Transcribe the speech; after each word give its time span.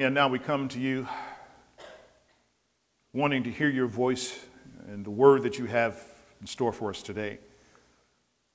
And 0.00 0.14
now 0.14 0.28
we 0.28 0.38
come 0.38 0.68
to 0.68 0.78
you 0.78 1.08
wanting 3.12 3.42
to 3.42 3.50
hear 3.50 3.68
your 3.68 3.88
voice 3.88 4.38
and 4.86 5.04
the 5.04 5.10
word 5.10 5.42
that 5.42 5.58
you 5.58 5.64
have 5.64 6.00
in 6.40 6.46
store 6.46 6.72
for 6.72 6.90
us 6.90 7.02
today. 7.02 7.40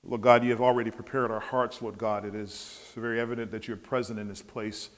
Lord 0.05 0.21
God, 0.21 0.45
you 0.45 0.51
have 0.51 0.61
already 0.61 0.89
prepared 0.89 1.31
our 1.31 1.41
hearts, 1.41 1.81
Lord 1.81 1.97
God. 1.97 2.23
It 2.23 2.33
is 2.33 2.79
very 2.95 3.19
evident 3.19 3.51
that 3.51 3.67
you're 3.67 3.75
present 3.75 4.19
in 4.19 4.29
this 4.29 4.41
place. 4.41 4.89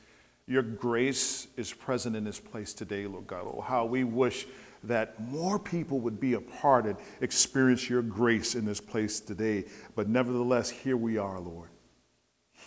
Your 0.46 0.62
grace 0.62 1.48
is 1.58 1.74
present 1.74 2.16
in 2.16 2.24
this 2.24 2.40
place 2.40 2.76
today, 2.76 3.08
Lord 3.08 3.26
God. 3.26 3.46
Oh, 3.48 3.62
how 3.62 3.86
we 3.86 4.04
wish 4.04 4.46
that 4.84 5.20
more 5.20 5.58
people 5.58 6.00
would 6.02 6.20
be 6.20 6.34
a 6.34 6.42
part 6.42 6.86
and 6.86 6.96
experience 7.22 7.90
your 7.90 8.04
grace 8.04 8.54
in 8.54 8.66
this 8.66 8.80
place 8.80 9.20
today. 9.20 9.64
But 9.96 10.10
nevertheless, 10.10 10.70
here 10.70 10.96
we 10.96 11.18
are, 11.18 11.40
Lord. 11.40 11.70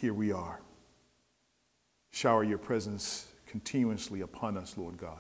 Here 0.00 0.14
we 0.14 0.32
are. 0.32 0.60
Shower 2.10 2.42
your 2.42 2.58
presence 2.58 3.27
continuously 3.48 4.20
upon 4.20 4.56
us, 4.56 4.76
Lord 4.76 4.96
God. 4.98 5.18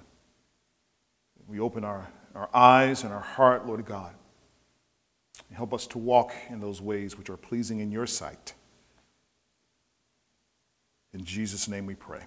We 1.46 1.60
open 1.60 1.82
our, 1.84 2.08
our 2.34 2.48
eyes 2.52 3.04
and 3.04 3.12
our 3.12 3.20
heart, 3.20 3.66
Lord 3.66 3.84
God. 3.84 4.14
Help 5.52 5.72
us 5.72 5.86
to 5.88 5.98
walk 5.98 6.32
in 6.50 6.60
those 6.60 6.80
ways 6.82 7.16
which 7.16 7.30
are 7.30 7.36
pleasing 7.36 7.80
in 7.80 7.90
your 7.90 8.06
sight. 8.06 8.52
In 11.14 11.24
Jesus' 11.24 11.68
name 11.68 11.86
we 11.86 11.94
pray. 11.94 12.20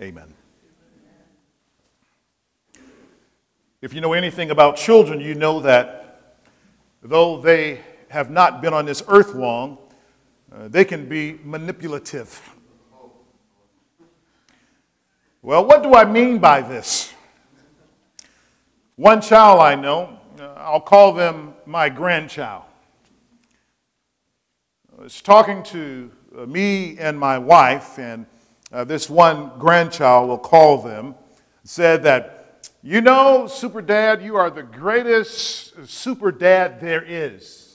Amen. 0.00 0.34
If 3.80 3.94
you 3.94 4.02
know 4.02 4.12
anything 4.12 4.50
about 4.50 4.76
children, 4.76 5.20
you 5.20 5.34
know 5.34 5.60
that 5.60 6.34
though 7.02 7.40
they 7.40 7.80
have 8.08 8.30
not 8.30 8.60
been 8.60 8.74
on 8.74 8.84
this 8.84 9.02
earth 9.08 9.34
long, 9.34 9.78
uh, 10.52 10.68
they 10.68 10.84
can 10.84 11.08
be 11.08 11.38
manipulative. 11.44 12.56
Well, 15.42 15.64
what 15.64 15.82
do 15.82 15.94
I 15.94 16.04
mean 16.04 16.36
by 16.38 16.60
this? 16.60 17.14
One 18.96 19.22
child 19.22 19.60
I 19.60 19.74
know, 19.74 20.18
uh, 20.38 20.52
I'll 20.58 20.82
call 20.82 21.14
them 21.14 21.54
my 21.64 21.88
grandchild, 21.88 22.64
was 24.98 25.22
talking 25.22 25.62
to 25.62 26.10
uh, 26.36 26.44
me 26.44 26.98
and 26.98 27.18
my 27.18 27.38
wife, 27.38 27.98
and 27.98 28.26
uh, 28.70 28.84
this 28.84 29.08
one 29.08 29.52
grandchild, 29.58 30.28
we'll 30.28 30.36
call 30.36 30.82
them, 30.82 31.14
said 31.64 32.02
that, 32.02 32.68
You 32.82 33.00
know, 33.00 33.46
Super 33.46 33.80
Dad, 33.80 34.22
you 34.22 34.36
are 34.36 34.50
the 34.50 34.62
greatest 34.62 35.88
super 35.88 36.30
dad 36.30 36.82
there 36.82 37.02
is. 37.02 37.69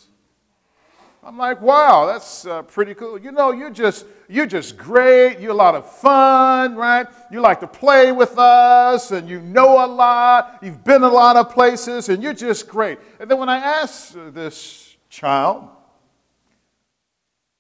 I'm 1.26 1.40
like, 1.40 1.60
wow, 1.60 2.06
that's 2.06 2.46
uh, 2.46 2.62
pretty 2.62 2.94
cool. 2.94 3.18
You 3.18 3.32
know, 3.32 3.52
you're 3.52 3.72
just 3.72 4.06
you're 4.30 4.46
just 4.46 4.78
great. 4.78 5.40
You're 5.40 5.54
a 5.54 5.56
lot 5.56 5.74
of 5.74 5.92
fun, 5.92 6.76
right? 6.76 7.08
You 7.32 7.42
like 7.42 7.60
to 7.62 7.68
play 7.68 8.12
with 8.12 8.38
us, 8.38 9.10
and 9.10 9.28
you 9.28 9.42
know 9.42 9.84
a 9.84 9.88
lot. 9.88 10.60
You've 10.62 10.84
been 10.84 11.02
a 11.02 11.10
lot 11.10 11.36
of 11.36 11.50
places, 11.50 12.10
and 12.10 12.22
you're 12.22 12.36
just 12.36 12.68
great. 12.68 13.00
And 13.20 13.30
then 13.30 13.40
when 13.40 13.50
I 13.50 13.58
asked 13.58 14.14
this 14.36 14.96
child, 15.10 15.68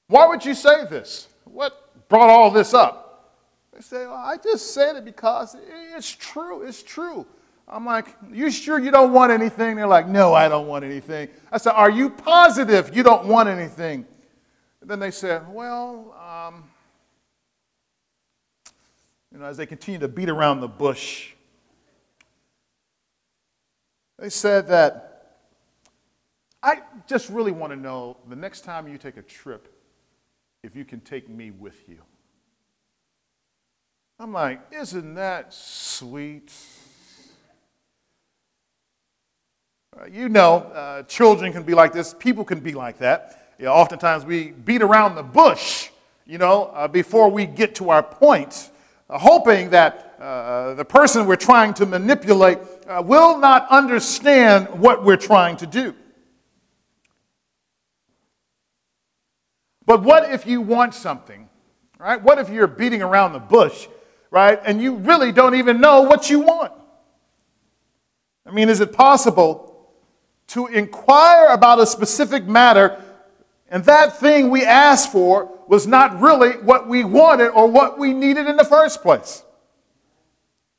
why 0.10 0.28
would 0.28 0.46
you 0.46 0.54
say 0.54 0.86
this? 0.86 1.28
What 1.46 2.08
brought 2.08 2.30
all 2.30 2.52
this 2.52 2.76
up? 2.76 3.34
They 3.74 3.82
say, 3.82 4.06
well, 4.06 4.14
I 4.14 4.38
just 4.38 4.76
said 4.76 4.96
it 4.96 5.06
because 5.06 5.58
it's 5.96 6.12
true. 6.12 6.62
It's 6.62 6.84
true. 6.84 7.26
I'm 7.68 7.86
like, 7.86 8.16
You 8.32 8.52
sure 8.52 8.80
you 8.80 8.92
don't 8.92 9.14
want 9.14 9.32
anything? 9.32 9.76
They're 9.76 9.88
like, 9.88 10.08
No, 10.08 10.34
I 10.34 10.48
don't 10.48 10.68
want 10.68 10.86
anything. 10.86 11.30
I 11.52 11.58
said, 11.58 11.72
Are 11.72 11.90
you 11.90 12.10
positive 12.10 12.96
you 12.96 13.04
don't 13.04 13.26
want 13.26 13.50
anything? 13.50 14.06
And 14.82 14.90
then 14.90 15.00
they 15.00 15.12
said, 15.12 15.52
Well, 15.52 16.16
um, 16.20 16.64
you 19.32 19.40
know, 19.40 19.46
as 19.46 19.58
they 19.58 19.66
continue 19.66 20.00
to 20.00 20.08
beat 20.08 20.30
around 20.30 20.62
the 20.62 20.68
bush, 20.68 21.32
they 24.20 24.30
said 24.30 24.68
that 24.68 25.12
I 26.62 26.82
just 27.08 27.30
really 27.30 27.52
want 27.52 27.74
to 27.74 27.78
know 27.78 28.18
the 28.30 28.36
next 28.36 28.62
time 28.62 28.88
you 28.88 28.98
take 28.98 29.18
a 29.18 29.22
trip, 29.22 29.68
if 30.64 30.76
you 30.76 30.86
can 30.86 31.00
take 31.00 31.30
me 31.30 31.52
with 31.52 31.90
you. 31.90 32.02
I'm 34.20 34.32
like, 34.32 34.62
Isn't 34.72 35.16
that 35.16 35.52
sweet? 35.52 36.54
Uh, 39.85 39.85
you 40.12 40.30
know, 40.30 40.58
uh, 40.58 41.04
children 41.04 41.52
can 41.52 41.64
be 41.64 41.74
like 41.74 41.94
this, 41.94 42.14
people 42.14 42.44
can 42.44 42.60
be 42.60 42.74
like 42.74 43.00
that. 43.00 43.54
You 43.58 43.66
know, 43.66 43.74
oftentimes 43.74 44.26
we 44.26 44.52
beat 44.52 44.82
around 44.82 45.16
the 45.16 45.24
bush, 45.24 45.90
you 46.26 46.38
know, 46.38 46.66
uh, 46.74 46.88
before 46.88 47.30
we 47.30 47.46
get 47.46 47.76
to 47.76 47.90
our 47.90 48.04
point, 48.04 48.70
uh, 49.10 49.18
hoping 49.18 49.70
that 49.70 50.16
uh, 50.20 50.74
the 50.74 50.86
person 50.86 51.26
we're 51.26 51.36
trying 51.36 51.74
to 51.76 51.86
manipulate 51.86 52.58
uh, 52.88 53.02
will 53.06 53.38
not 53.38 53.68
understand 53.70 54.68
what 54.80 55.04
we're 55.04 55.18
trying 55.18 55.58
to 55.58 55.68
do. 55.68 55.94
But 59.86 60.04
what 60.04 60.32
if 60.32 60.46
you 60.46 60.62
want 60.62 60.94
something, 60.94 61.48
right? 62.00 62.22
What 62.22 62.40
if 62.40 62.50
you're 62.50 62.68
beating 62.68 63.02
around 63.02 63.34
the 63.34 63.40
bush, 63.40 63.88
right, 64.32 64.60
and 64.66 64.82
you 64.82 64.96
really 64.96 65.32
don't 65.32 65.56
even 65.56 65.80
know 65.80 66.02
what 66.02 66.30
you 66.30 66.40
want? 66.40 66.74
I 68.46 68.52
mean, 68.52 68.70
is 68.70 68.82
it 68.82 68.94
possible 68.94 69.75
to 70.48 70.68
inquire 70.68 71.48
about 71.48 71.80
a 71.80 71.86
specific 71.86 72.46
matter, 72.46 73.02
and 73.70 73.84
that 73.86 74.18
thing 74.18 74.50
we 74.50 74.64
asked 74.64 75.12
for 75.12 75.52
was 75.68 75.88
not 75.88 76.20
really 76.20 76.52
what 76.58 76.88
we 76.88 77.04
wanted 77.04 77.50
or 77.50 77.68
what 77.68 77.98
we 77.98 78.14
needed 78.14 78.48
in 78.48 78.56
the 78.56 78.64
first 78.64 79.02
place. 79.02 79.44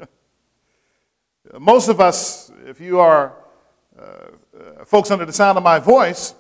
Most 1.59 1.89
of 1.89 2.01
us, 2.01 2.53
if 2.65 2.81
you 2.81 3.01
are 3.01 3.35
uh, 3.99 4.03
uh, 4.03 4.85
folks 4.85 5.11
under 5.11 5.25
the 5.25 5.33
sound 5.33 5.59
of 5.59 5.65
my 5.65 5.79
voice, 5.79 6.35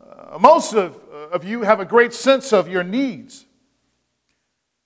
uh, 0.00 0.38
most 0.38 0.74
of, 0.74 0.94
uh, 1.12 1.28
of 1.28 1.44
you 1.44 1.62
have 1.62 1.80
a 1.80 1.84
great 1.84 2.12
sense 2.12 2.52
of 2.52 2.68
your 2.68 2.82
needs. 2.82 3.46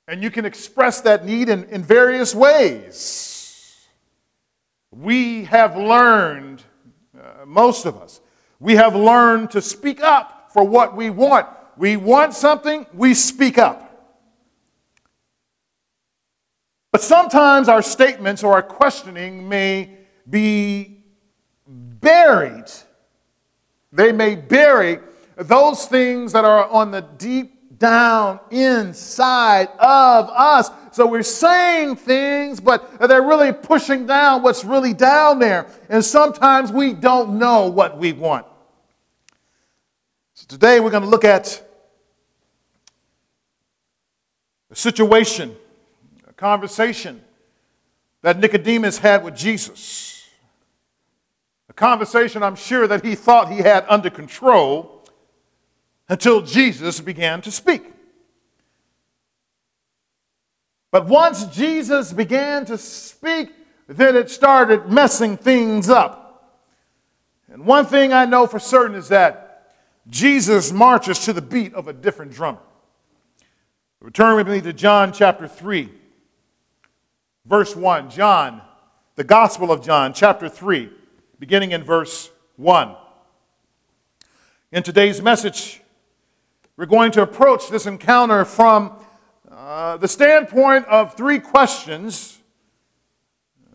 And 0.07 0.23
you 0.23 0.31
can 0.31 0.45
express 0.45 1.01
that 1.03 1.25
need 1.25 1.49
in, 1.49 1.65
in 1.65 1.83
various 1.83 2.35
ways. 2.35 3.87
We 4.91 5.45
have 5.45 5.77
learned 5.77 6.65
most 7.47 7.87
of 7.87 7.97
us, 7.97 8.21
we 8.59 8.77
have 8.77 8.95
learned 8.95 9.51
to 9.53 9.63
speak 9.63 10.03
up 10.03 10.51
for 10.53 10.65
what 10.65 10.97
we 10.97 11.11
want. 11.11 11.47
We 11.77 11.97
want 11.97 12.35
something, 12.35 12.87
we 12.93 13.15
speak 13.15 13.57
up. 13.57 13.87
But 16.93 17.03
sometimes 17.03 17.69
our 17.69 17.83
statements 17.83 18.43
or 18.43 18.55
our 18.55 18.63
questioning 18.63 19.49
may 19.49 19.97
be 20.29 21.05
buried. 21.67 22.67
They 23.93 24.13
may 24.13 24.35
bury 24.35 24.99
those 25.37 25.87
things 25.87 26.33
that 26.33 26.45
are 26.45 26.69
on 26.69 26.91
the 26.91 27.01
deep 27.01 27.60
down 27.81 28.39
inside 28.53 29.69
of 29.81 30.29
us 30.31 30.71
so 30.93 31.07
we're 31.07 31.23
saying 31.23 31.97
things, 31.97 32.61
but 32.61 32.99
they're 32.99 33.23
really 33.23 33.53
pushing 33.53 34.07
down 34.07 34.43
what's 34.43 34.65
really 34.65 34.93
down 34.93 35.39
there. 35.39 35.67
And 35.89 36.05
sometimes 36.05 36.73
we 36.73 36.95
don't 36.95 37.39
know 37.39 37.69
what 37.69 37.97
we 37.97 38.13
want. 38.13 38.47
So 40.35 40.47
today 40.49 40.81
we're 40.81 40.91
going 40.91 41.05
to 41.05 41.09
look 41.09 41.25
at 41.25 41.65
a 44.71 44.75
situation, 44.75 45.55
a 46.27 46.33
conversation 46.33 47.23
that 48.23 48.39
Nicodemus 48.39 48.99
had 48.99 49.23
with 49.23 49.37
Jesus. 49.37 50.29
A 51.69 51.73
conversation 51.73 52.43
I'm 52.43 52.57
sure 52.57 52.89
that 52.89 53.05
he 53.05 53.15
thought 53.15 53.51
he 53.51 53.59
had 53.59 53.87
under 53.89 54.11
control 54.11 55.00
until 56.11 56.43
Jesus 56.43 57.01
began 57.01 57.41
to 57.41 57.53
speak. 57.53 57.85
But 60.91 61.07
once 61.07 61.45
Jesus 61.47 62.13
began 62.13 62.67
to 62.67 62.77
speak, 62.77 63.51
then 63.87 64.17
it 64.17 64.29
started 64.29 64.91
messing 64.91 65.37
things 65.37 65.89
up. 65.89 66.59
And 67.49 67.65
one 67.65 67.87
thing 67.87 68.13
I 68.13 68.25
know 68.25 68.49
for 68.49 68.59
certain 68.59 68.97
is 68.97 69.09
that 69.09 69.73
Jesus 70.09 70.73
marches 70.73 71.21
to 71.27 71.33
the 71.33 71.41
beat 71.41 71.75
of 71.75 71.87
a 71.87 71.93
different 71.93 72.33
drummer. 72.33 72.59
Return 74.01 74.35
with 74.35 74.49
me 74.49 74.61
to 74.63 74.73
John 74.73 75.13
chapter 75.13 75.47
3, 75.47 75.91
verse 77.47 77.77
1. 77.77 78.11
John, 78.11 78.63
the 79.15 79.23
Gospel 79.25 79.71
of 79.71 79.85
John, 79.85 80.13
chapter 80.13 80.49
3, 80.49 80.91
beginning 81.39 81.71
in 81.71 81.85
verse 81.85 82.31
1. 82.57 82.97
In 84.73 84.83
today's 84.83 85.23
message, 85.23 85.80
we're 86.81 86.87
going 86.87 87.13
to 87.13 87.21
approach 87.21 87.69
this 87.69 87.85
encounter 87.85 88.43
from 88.43 88.91
uh, 89.51 89.99
the 89.99 90.09
standpoint 90.09 90.87
of 90.87 91.15
three 91.15 91.39
questions 91.39 92.39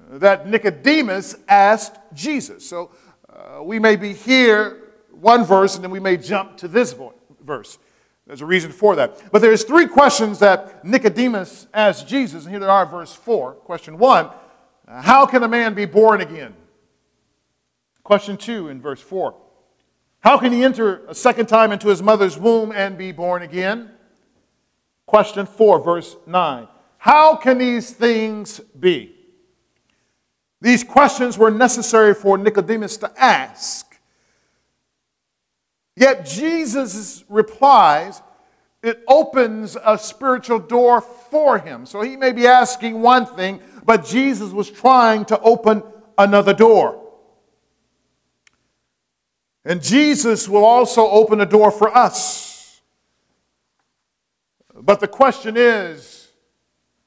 that 0.10 0.48
Nicodemus 0.48 1.36
asked 1.48 1.98
Jesus. 2.16 2.68
So 2.68 2.90
uh, 3.30 3.62
we 3.62 3.78
may 3.78 3.96
be 3.96 4.12
here 4.12 4.90
one 5.12 5.46
verse 5.46 5.76
and 5.76 5.84
then 5.84 5.92
we 5.92 6.00
may 6.00 6.18
jump 6.18 6.58
to 6.58 6.68
this 6.68 6.96
verse. 7.42 7.78
There's 8.26 8.42
a 8.42 8.46
reason 8.48 8.72
for 8.72 8.96
that. 8.96 9.32
But 9.32 9.44
there's 9.44 9.64
three 9.64 9.86
questions 9.86 10.40
that 10.40 10.84
Nicodemus 10.84 11.68
asked 11.76 12.08
Jesus, 12.08 12.46
and 12.46 12.52
here 12.52 12.60
they 12.60 12.66
are, 12.66 12.88
verse 12.88 13.14
4. 13.14 13.52
Question 13.52 14.00
1, 14.00 14.30
how 14.88 15.28
can 15.28 15.44
a 15.44 15.48
man 15.48 15.76
be 15.76 15.86
born 15.86 16.22
again? 16.22 16.56
Question 18.02 18.36
2 18.36 18.70
in 18.70 18.82
verse 18.82 19.00
4. 19.00 19.36
How 20.26 20.40
can 20.40 20.52
he 20.52 20.64
enter 20.64 21.06
a 21.06 21.14
second 21.14 21.46
time 21.46 21.72
into 21.72 21.88
his 21.88 22.02
mother's 22.02 22.36
womb 22.36 22.72
and 22.72 22.98
be 22.98 23.12
born 23.12 23.44
again? 23.44 23.92
Question 25.06 25.46
4, 25.46 25.84
verse 25.84 26.16
9. 26.26 26.68
How 26.98 27.36
can 27.36 27.60
these 27.60 27.92
things 27.92 28.60
be? 28.80 29.16
These 30.62 30.84
questions 30.84 31.38
were 31.38 31.52
necessary 31.52 32.16
for 32.16 32.40
Nicodemus 32.40 32.98
to 32.98 33.14
ask. 33.22 33.86
Yet 35.96 36.26
Jesus 36.26 37.24
replies, 37.30 38.24
it 38.82 39.04
opens 39.08 39.78
a 39.86 39.96
spiritual 39.96 40.58
door 40.58 41.02
for 41.02 41.60
him. 41.60 41.86
So 41.86 42.02
he 42.02 42.18
may 42.18 42.32
be 42.32 42.48
asking 42.48 43.00
one 43.00 43.28
thing, 43.28 43.60
but 43.86 44.04
Jesus 44.04 44.52
was 44.52 44.72
trying 44.72 45.26
to 45.26 45.40
open 45.42 45.84
another 46.18 46.56
door. 46.56 47.05
And 49.66 49.82
Jesus 49.82 50.48
will 50.48 50.64
also 50.64 51.10
open 51.10 51.42
a 51.42 51.46
door 51.46 51.72
for 51.72 51.96
us. 51.96 52.82
But 54.74 55.00
the 55.00 55.08
question 55.08 55.58
is 55.58 56.32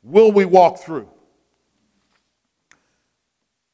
will 0.02 0.32
we 0.32 0.44
walk 0.44 0.78
through? 0.78 1.08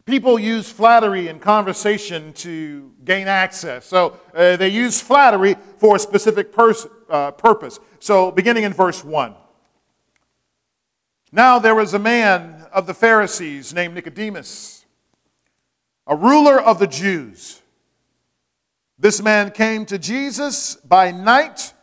People 0.04 0.38
use 0.38 0.70
flattery 0.70 1.28
in 1.28 1.38
conversation 1.38 2.34
to 2.34 2.92
gain 3.06 3.26
access. 3.26 3.86
So 3.86 4.20
uh, 4.34 4.56
they 4.56 4.68
use 4.68 5.00
flattery 5.00 5.56
for 5.78 5.96
a 5.96 5.98
specific 5.98 6.52
pers- 6.52 6.86
uh, 7.08 7.30
purpose. 7.30 7.80
So 8.00 8.30
beginning 8.30 8.64
in 8.64 8.74
verse 8.74 9.02
1. 9.02 9.34
Now 11.32 11.58
there 11.58 11.74
was 11.74 11.94
a 11.94 11.98
man 11.98 12.66
of 12.70 12.86
the 12.86 12.92
Pharisees 12.92 13.72
named 13.72 13.94
Nicodemus, 13.94 14.84
a 16.06 16.14
ruler 16.14 16.60
of 16.60 16.78
the 16.78 16.86
Jews. 16.86 17.62
This 19.04 19.20
man 19.20 19.50
came 19.50 19.84
to 19.84 19.98
Jesus 19.98 20.76
by 20.76 21.10
night 21.10 21.74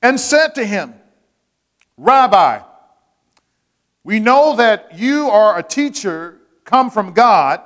and 0.00 0.20
said 0.20 0.54
to 0.54 0.64
him, 0.64 0.94
Rabbi, 1.96 2.60
we 4.04 4.20
know 4.20 4.54
that 4.54 4.96
you 4.96 5.28
are 5.28 5.58
a 5.58 5.62
teacher 5.64 6.38
come 6.62 6.88
from 6.88 7.14
God, 7.14 7.62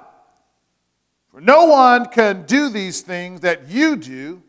for 1.31 1.43
no 1.43 1.67
one 1.67 2.07
can 2.07 2.47
do 2.47 2.71
these 2.71 3.03
things 3.03 3.43
that 3.43 3.69
you 3.69 3.97
do 3.97 4.43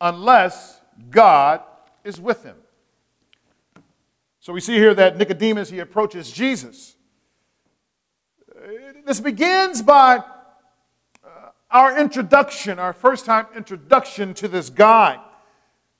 unless 0.00 0.80
God 1.10 1.60
is 2.04 2.18
with 2.18 2.44
him. 2.44 2.56
So 4.40 4.54
we 4.54 4.62
see 4.62 4.76
here 4.76 4.94
that 4.94 5.18
Nicodemus, 5.18 5.68
he 5.68 5.80
approaches 5.80 6.30
Jesus. 6.30 6.96
This 9.04 9.20
begins 9.20 9.82
by 9.82 10.24
our 11.70 11.98
introduction, 11.98 12.78
our 12.78 12.92
first 12.92 13.26
time 13.26 13.46
introduction 13.56 14.34
to 14.34 14.48
this 14.48 14.70
guy. 14.70 15.20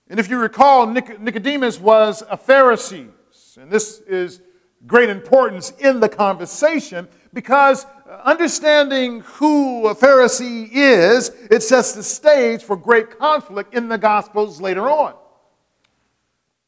And 0.09 0.19
if 0.19 0.31
you 0.31 0.39
recall, 0.39 0.87
Nicodemus 0.87 1.79
was 1.79 2.23
a 2.31 2.37
Pharisee. 2.37 3.11
And 3.59 3.71
this 3.71 4.01
is 4.01 4.41
great 4.87 5.11
importance 5.11 5.73
in 5.79 6.01
the 6.01 6.09
conversation 6.09 7.09
because 7.35 7.85
uh, 8.09 8.21
understanding 8.25 9.21
who 9.21 9.89
a 9.89 9.95
Pharisee 9.95 10.71
is, 10.73 11.31
it 11.51 11.63
sets 11.63 11.93
the 11.93 12.03
stage 12.03 12.63
for 12.63 12.77
great 12.77 13.19
conflict 13.19 13.75
in 13.75 13.89
the 13.89 13.99
Gospels 13.99 14.61
later 14.61 14.89
on. 14.89 15.15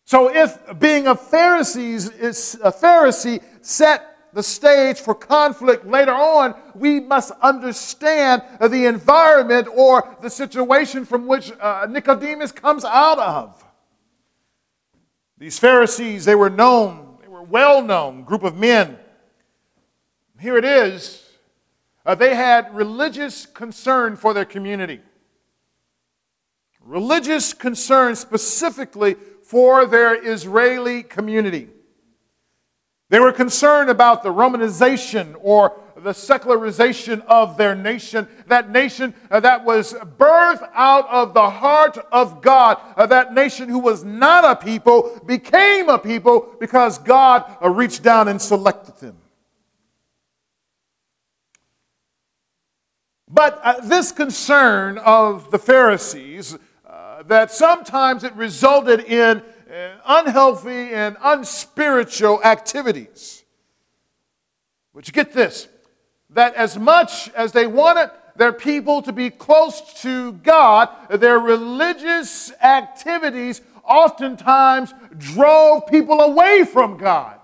So 0.05 0.29
if 0.35 0.59
being 0.81 1.07
a 1.07 1.15
Pharisee 1.15 1.95
is 2.21 2.59
a 2.63 2.73
Pharisee 2.73 3.43
set 3.63 4.10
the 4.33 4.43
stage 4.43 4.99
for 4.99 5.15
conflict 5.15 5.87
later 5.87 6.13
on, 6.13 6.55
we 6.75 7.01
must 7.01 7.33
understand 7.43 8.43
the 8.61 8.87
environment 8.87 9.69
or 9.75 10.17
the 10.23 10.31
situation 10.31 11.05
from 11.05 11.27
which 11.27 11.53
uh, 11.61 11.87
Nicodemus 11.89 12.53
comes 12.53 12.85
out 12.85 13.19
of. 13.19 13.65
These 15.39 15.59
Pharisees, 15.59 16.25
they 16.25 16.35
were 16.35 16.51
known, 16.51 17.19
they 17.23 17.29
were 17.29 17.43
well 17.43 17.83
known 17.83 18.25
group 18.25 18.43
of 18.43 18.57
men. 18.57 18.99
Here 20.39 20.57
it 20.57 20.65
is. 20.65 21.27
Uh, 22.05 22.15
they 22.15 22.35
had 22.35 22.75
religious 22.75 23.47
concern 23.47 24.17
for 24.17 24.33
their 24.33 24.45
community. 24.45 25.01
Religious 26.81 27.53
concern 27.53 28.17
specifically 28.17 29.15
for 29.43 29.87
their 29.87 30.15
Israeli 30.15 31.03
community. 31.03 31.69
They 33.11 33.19
were 33.19 33.33
concerned 33.33 33.91
about 33.91 34.23
the 34.23 34.33
Romanization 34.33 35.35
or 35.43 35.77
the 35.97 36.15
secularization 36.15 37.23
of 37.23 37.57
their 37.57 37.75
nation, 37.75 38.29
that 38.47 38.71
nation 38.71 39.15
uh, 39.33 39.41
that 39.41 39.65
was 39.65 39.93
birthed 39.93 40.69
out 40.73 41.09
of 41.09 41.35
the 41.35 41.51
heart 41.51 41.99
of 42.13 42.41
God, 42.41 42.79
uh, 42.97 43.07
that 43.07 43.35
nation 43.35 43.69
who 43.69 43.81
was 43.81 44.05
not 44.05 44.45
a 44.45 44.55
people 44.55 45.21
became 45.27 45.89
a 45.89 45.99
people 45.99 46.55
because 46.61 46.99
God 46.99 47.45
uh, 47.61 47.69
reached 47.69 48.05
down 48.05 48.29
and 48.29 48.41
selected 48.41 48.97
them. 48.99 49.17
But 53.29 53.61
uh, 53.63 53.81
this 53.83 54.13
concern 54.13 54.99
of 54.99 55.51
the 55.51 55.59
Pharisees, 55.59 56.57
uh, 56.87 57.23
that 57.25 57.51
sometimes 57.51 58.23
it 58.23 58.35
resulted 58.35 59.01
in 59.01 59.43
Uh, 59.71 59.95
unhealthy 60.05 60.93
and 60.93 61.17
unspiritual 61.23 62.43
activities. 62.43 63.45
But 64.93 65.07
you 65.07 65.13
get 65.13 65.33
this 65.33 65.69
that 66.31 66.55
as 66.55 66.77
much 66.77 67.31
as 67.31 67.53
they 67.53 67.69
wanted 67.69 68.11
their 68.35 68.53
people 68.53 69.01
to 69.03 69.13
be 69.13 69.31
close 69.31 69.81
to 70.03 70.33
God, 70.33 70.89
their 71.09 71.39
religious 71.39 72.53
activities 72.61 73.61
oftentimes 73.85 74.93
drove 75.19 75.87
people 75.87 76.21
away 76.21 76.65
from 76.65 76.97
God. 76.97 77.39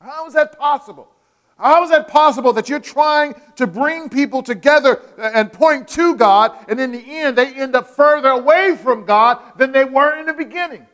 How 0.00 0.26
is 0.26 0.34
that 0.34 0.58
possible? 0.58 1.08
How 1.58 1.82
is 1.82 1.90
that 1.90 2.06
possible 2.06 2.52
that 2.52 2.68
you're 2.68 2.78
trying 2.78 3.34
to 3.56 3.66
bring 3.66 4.08
people 4.08 4.44
together 4.44 5.02
and 5.18 5.52
point 5.52 5.88
to 5.88 6.14
God, 6.14 6.52
and 6.68 6.78
in 6.78 6.92
the 6.92 7.02
end, 7.04 7.36
they 7.36 7.52
end 7.52 7.74
up 7.74 7.88
further 7.88 8.28
away 8.28 8.76
from 8.80 9.04
God 9.04 9.40
than 9.56 9.72
they 9.72 9.84
were 9.84 10.16
in 10.18 10.26
the 10.26 10.32
beginning? 10.32 10.86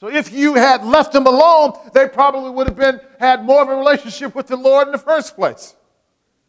So 0.00 0.08
if 0.08 0.32
you 0.32 0.54
had 0.54 0.84
left 0.84 1.12
them 1.12 1.26
alone, 1.26 1.78
they 1.94 2.08
probably 2.08 2.50
would 2.50 2.66
have 2.66 2.76
been 2.76 3.00
had 3.20 3.44
more 3.44 3.62
of 3.62 3.68
a 3.68 3.76
relationship 3.76 4.34
with 4.34 4.48
the 4.48 4.56
Lord 4.56 4.88
in 4.88 4.92
the 4.92 4.98
first 4.98 5.36
place. 5.36 5.76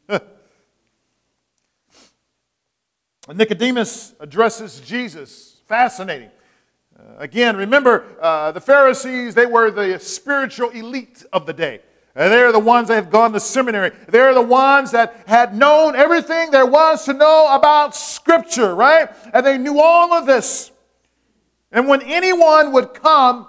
Nicodemus 3.31 4.15
addresses 4.19 4.79
Jesus. 4.79 5.61
Fascinating. 5.67 6.31
Uh, 6.97 7.03
again, 7.19 7.55
remember, 7.55 8.05
uh, 8.19 8.51
the 8.51 8.61
Pharisees, 8.61 9.35
they 9.35 9.45
were 9.45 9.69
the 9.69 9.99
spiritual 9.99 10.69
elite 10.71 11.23
of 11.31 11.45
the 11.45 11.53
day. 11.53 11.81
And 12.15 12.31
they're 12.31 12.51
the 12.51 12.59
ones 12.59 12.89
that 12.89 12.95
had 12.95 13.11
gone 13.11 13.31
to 13.33 13.39
seminary. 13.39 13.91
They're 14.07 14.33
the 14.33 14.41
ones 14.41 14.91
that 14.91 15.23
had 15.27 15.55
known 15.55 15.95
everything 15.95 16.51
there 16.51 16.65
was 16.65 17.05
to 17.05 17.13
know 17.13 17.47
about 17.49 17.95
Scripture, 17.95 18.75
right? 18.75 19.09
And 19.33 19.45
they 19.45 19.57
knew 19.57 19.79
all 19.79 20.13
of 20.13 20.25
this. 20.25 20.71
And 21.71 21.87
when 21.87 22.01
anyone 22.01 22.73
would 22.73 22.93
come 22.93 23.47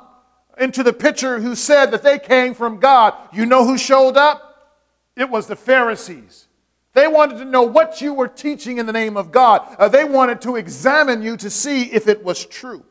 into 0.59 0.85
the 0.85 0.93
picture 0.93 1.41
who 1.41 1.57
said 1.57 1.87
that 1.87 2.05
they 2.05 2.21
came 2.21 2.55
from 2.55 2.79
God, 2.79 3.15
you 3.33 3.47
know 3.47 3.65
who 3.65 3.77
showed 3.77 4.17
up? 4.17 4.79
It 5.17 5.29
was 5.29 5.49
the 5.49 5.57
Pharisees. 5.57 6.47
They 6.93 7.09
wanted 7.09 7.39
to 7.39 7.45
know 7.45 7.63
what 7.63 8.01
you 8.01 8.15
were 8.15 8.29
teaching 8.29 8.79
in 8.79 8.87
the 8.87 8.93
name 8.93 9.17
of 9.17 9.33
God. 9.33 9.75
Uh, 9.79 9.89
they 9.89 10.05
wanted 10.05 10.41
to 10.43 10.57
examine 10.57 11.23
you 11.23 11.37
to 11.39 11.51
see 11.51 11.85
if 11.85 12.07
it 12.07 12.23
was 12.23 12.45
true. 12.45 12.85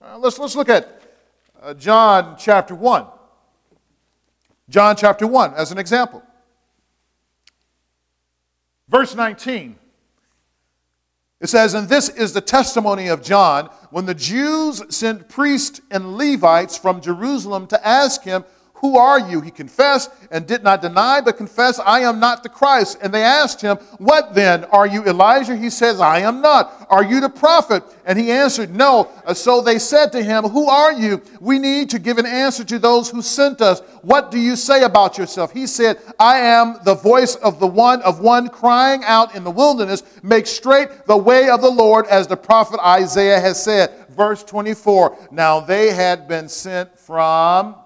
Uh, 0.00 0.18
let's, 0.18 0.38
let's 0.38 0.56
look 0.56 0.68
at 0.68 1.00
uh, 1.62 1.74
John 1.74 2.34
chapter 2.38 2.74
1. 2.74 3.06
John 4.68 4.96
chapter 4.96 5.26
1 5.26 5.54
as 5.54 5.72
an 5.72 5.78
example. 5.78 6.22
Verse 8.88 9.14
19. 9.14 9.76
It 11.40 11.48
says, 11.48 11.74
And 11.74 11.88
this 11.88 12.08
is 12.08 12.32
the 12.32 12.40
testimony 12.40 13.08
of 13.08 13.22
John 13.22 13.66
when 13.90 14.06
the 14.06 14.14
Jews 14.14 14.82
sent 14.94 15.28
priests 15.28 15.80
and 15.90 16.16
Levites 16.16 16.78
from 16.78 17.00
Jerusalem 17.00 17.66
to 17.68 17.86
ask 17.86 18.22
him, 18.22 18.44
Who 18.82 18.98
are 18.98 19.20
you? 19.30 19.40
He 19.40 19.52
confessed 19.52 20.10
and 20.32 20.44
did 20.44 20.64
not 20.64 20.82
deny, 20.82 21.20
but 21.20 21.36
confessed, 21.36 21.80
I 21.86 22.00
am 22.00 22.18
not 22.18 22.42
the 22.42 22.48
Christ. 22.48 22.98
And 23.00 23.14
they 23.14 23.22
asked 23.22 23.60
him, 23.60 23.76
What 23.98 24.34
then? 24.34 24.64
Are 24.64 24.88
you 24.88 25.04
Elijah? 25.04 25.56
He 25.56 25.70
says, 25.70 26.00
I 26.00 26.18
am 26.18 26.40
not. 26.42 26.84
Are 26.90 27.04
you 27.04 27.20
the 27.20 27.28
prophet? 27.28 27.84
And 28.04 28.18
he 28.18 28.32
answered, 28.32 28.74
No. 28.74 29.08
Uh, 29.24 29.34
so 29.34 29.62
they 29.62 29.78
said 29.78 30.10
to 30.12 30.22
him, 30.22 30.42
Who 30.42 30.68
are 30.68 30.92
you? 30.92 31.22
We 31.40 31.60
need 31.60 31.90
to 31.90 32.00
give 32.00 32.18
an 32.18 32.26
answer 32.26 32.64
to 32.64 32.78
those 32.80 33.08
who 33.08 33.22
sent 33.22 33.60
us. 33.60 33.78
What 34.02 34.32
do 34.32 34.38
you 34.40 34.56
say 34.56 34.82
about 34.82 35.16
yourself? 35.16 35.52
He 35.52 35.68
said, 35.68 35.98
I 36.18 36.40
am 36.40 36.80
the 36.84 36.96
voice 36.96 37.36
of 37.36 37.60
the 37.60 37.68
one 37.68 38.02
of 38.02 38.18
one 38.18 38.48
crying 38.48 39.04
out 39.04 39.36
in 39.36 39.44
the 39.44 39.50
wilderness, 39.52 40.02
make 40.24 40.48
straight 40.48 40.88
the 41.06 41.16
way 41.16 41.50
of 41.50 41.60
the 41.62 41.70
Lord, 41.70 42.08
as 42.08 42.26
the 42.26 42.36
prophet 42.36 42.80
Isaiah 42.84 43.38
has 43.38 43.62
said. 43.62 43.92
Verse 44.08 44.42
24. 44.42 45.28
Now 45.30 45.60
they 45.60 45.92
had 45.92 46.26
been 46.26 46.48
sent 46.48 46.98
from 46.98 47.76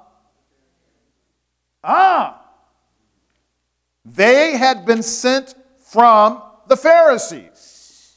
Ah, 1.88 2.42
they 4.04 4.56
had 4.56 4.84
been 4.84 5.04
sent 5.04 5.54
from 5.78 6.42
the 6.66 6.76
Pharisees. 6.76 8.16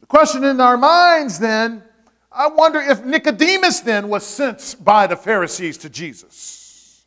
The 0.00 0.06
question 0.06 0.42
in 0.42 0.60
our 0.60 0.76
minds 0.76 1.38
then, 1.38 1.84
I 2.32 2.48
wonder 2.48 2.80
if 2.80 3.04
Nicodemus 3.04 3.80
then 3.80 4.08
was 4.08 4.26
sent 4.26 4.74
by 4.82 5.06
the 5.06 5.16
Pharisees 5.16 5.78
to 5.78 5.88
Jesus. 5.88 7.04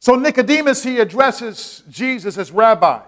So 0.00 0.16
Nicodemus, 0.16 0.82
he 0.82 0.98
addresses 0.98 1.82
Jesus 1.88 2.36
as 2.36 2.52
rabbi 2.52 3.00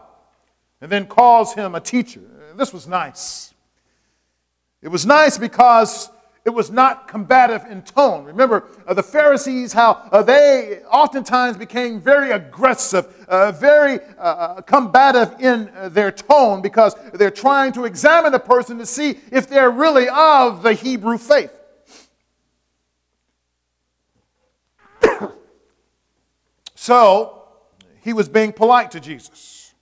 and 0.81 0.91
then 0.91 1.07
calls 1.07 1.53
him 1.53 1.75
a 1.75 1.81
teacher. 1.81 2.23
This 2.57 2.73
was 2.73 2.89
nice. 2.89 3.53
It 4.81 4.89
was 4.89 5.05
nice 5.05 5.37
because 5.37 6.09
it 6.47 6.55
was 6.55 6.71
not 6.71 7.09
combative 7.09 7.65
in 7.69 7.83
tone. 7.83 8.25
Remember, 8.25 8.69
uh, 8.87 8.95
the 8.95 9.03
Pharisees, 9.03 9.73
how 9.73 9.95
uh, 10.13 10.23
they 10.23 10.81
oftentimes 10.89 11.57
became 11.57 12.01
very 12.01 12.31
aggressive, 12.31 13.13
uh, 13.29 13.51
very 13.51 13.99
uh, 14.17 14.21
uh, 14.21 14.61
combative 14.61 15.35
in 15.41 15.69
uh, 15.71 15.89
their 15.89 16.13
tone 16.13 16.63
because 16.63 16.95
they're 17.15 17.33
trying 17.33 17.73
to 17.73 17.85
examine 17.85 18.33
a 18.33 18.39
person 18.39 18.79
to 18.79 18.87
see 18.87 19.19
if 19.33 19.49
they're 19.49 19.73
really 19.73 20.09
of 20.09 20.63
the 20.63 20.73
Hebrew 20.73 21.19
faith. 21.19 21.53
so, 26.77 27.43
he 28.03 28.13
was 28.13 28.29
being 28.29 28.53
polite 28.53 28.93
to 28.93 29.01
Jesus. 29.01 29.75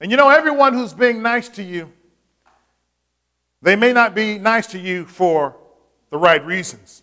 And 0.00 0.10
you 0.10 0.16
know, 0.16 0.30
everyone 0.30 0.74
who's 0.74 0.92
being 0.92 1.22
nice 1.22 1.48
to 1.50 1.62
you, 1.62 1.92
they 3.62 3.76
may 3.76 3.92
not 3.92 4.14
be 4.14 4.38
nice 4.38 4.66
to 4.68 4.78
you 4.78 5.06
for 5.06 5.56
the 6.10 6.18
right 6.18 6.44
reasons. 6.44 7.02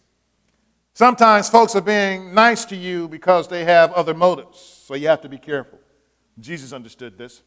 Sometimes 0.94 1.50
folks 1.50 1.76
are 1.76 1.82
being 1.82 2.34
nice 2.34 2.66
to 2.66 2.76
you 2.76 3.08
because 3.08 3.48
they 3.48 3.64
have 3.64 3.94
other 3.94 4.14
motives, 4.14 4.60
so 4.60 4.94
you 4.94 5.08
have 5.08 5.22
to 5.22 5.30
be 5.30 5.38
careful. 5.38 5.80
Jesus 6.40 6.74
understood 6.74 7.18
this. 7.18 7.42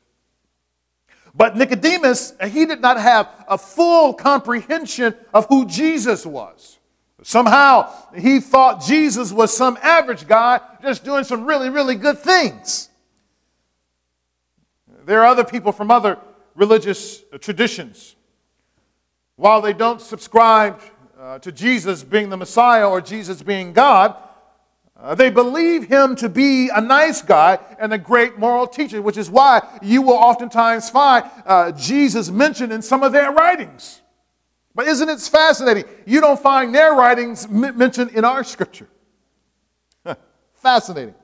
But 1.35 1.57
Nicodemus, 1.57 2.35
he 2.51 2.67
did 2.67 2.81
not 2.81 2.99
have 2.99 3.29
a 3.49 3.59
full 3.59 4.15
comprehension 4.15 5.15
of 5.33 5.47
who 5.49 5.67
Jesus 5.67 6.27
was. 6.27 6.79
Somehow 7.23 7.93
he 8.15 8.41
thought 8.41 8.83
Jesus 8.83 9.33
was 9.33 9.57
some 9.57 9.79
average 9.83 10.27
guy 10.27 10.61
just 10.83 11.05
doing 11.05 11.25
some 11.25 11.45
really, 11.45 11.69
really 11.69 11.95
good 11.95 12.19
things. 12.19 12.89
There 15.05 15.21
are 15.21 15.27
other 15.27 15.45
people 15.45 15.73
from 15.73 15.91
other 15.91 16.19
religious 16.55 17.23
traditions 17.41 18.17
while 19.43 19.61
they 19.61 19.73
don't 19.73 20.01
subscribe 20.01 20.81
uh, 21.19 21.37
to 21.41 21.51
Jesus 21.51 22.05
being 22.05 22.29
the 22.29 22.37
Messiah 22.37 22.89
or 22.89 23.01
Jesus 23.01 23.43
being 23.43 23.73
God, 23.73 24.15
uh, 24.97 25.17
they 25.17 25.31
believe 25.31 25.89
him 25.89 26.15
to 26.15 26.29
be 26.29 26.69
a 26.69 26.81
nice 26.81 27.23
guy 27.23 27.59
and 27.81 27.93
a 27.93 27.99
great 27.99 28.39
moral 28.39 28.69
teacher, 28.69 29.03
which 29.03 29.17
is 29.17 29.29
why 29.29 29.61
you 29.83 30.01
will 30.01 30.15
oftentimes 30.15 30.91
find 30.91 31.29
uh, 31.45 31.73
Jesus 31.73 32.31
mentioned 32.31 32.73
in 32.73 32.83
some 32.83 33.03
of 33.03 33.11
their 33.11 33.33
writings. 33.33 34.01
But 34.77 34.87
isn't 34.87 35.09
it 35.09 35.19
fascinating? 35.19 35.87
You 36.07 36.21
don't 36.21 36.39
find 36.39 36.73
their 36.73 36.93
writings 36.93 37.47
m- 37.47 37.77
mentioned 37.77 38.13
in 38.13 38.25
our 38.25 38.45
scripture. 38.45 38.87
fascinating. 40.55 41.17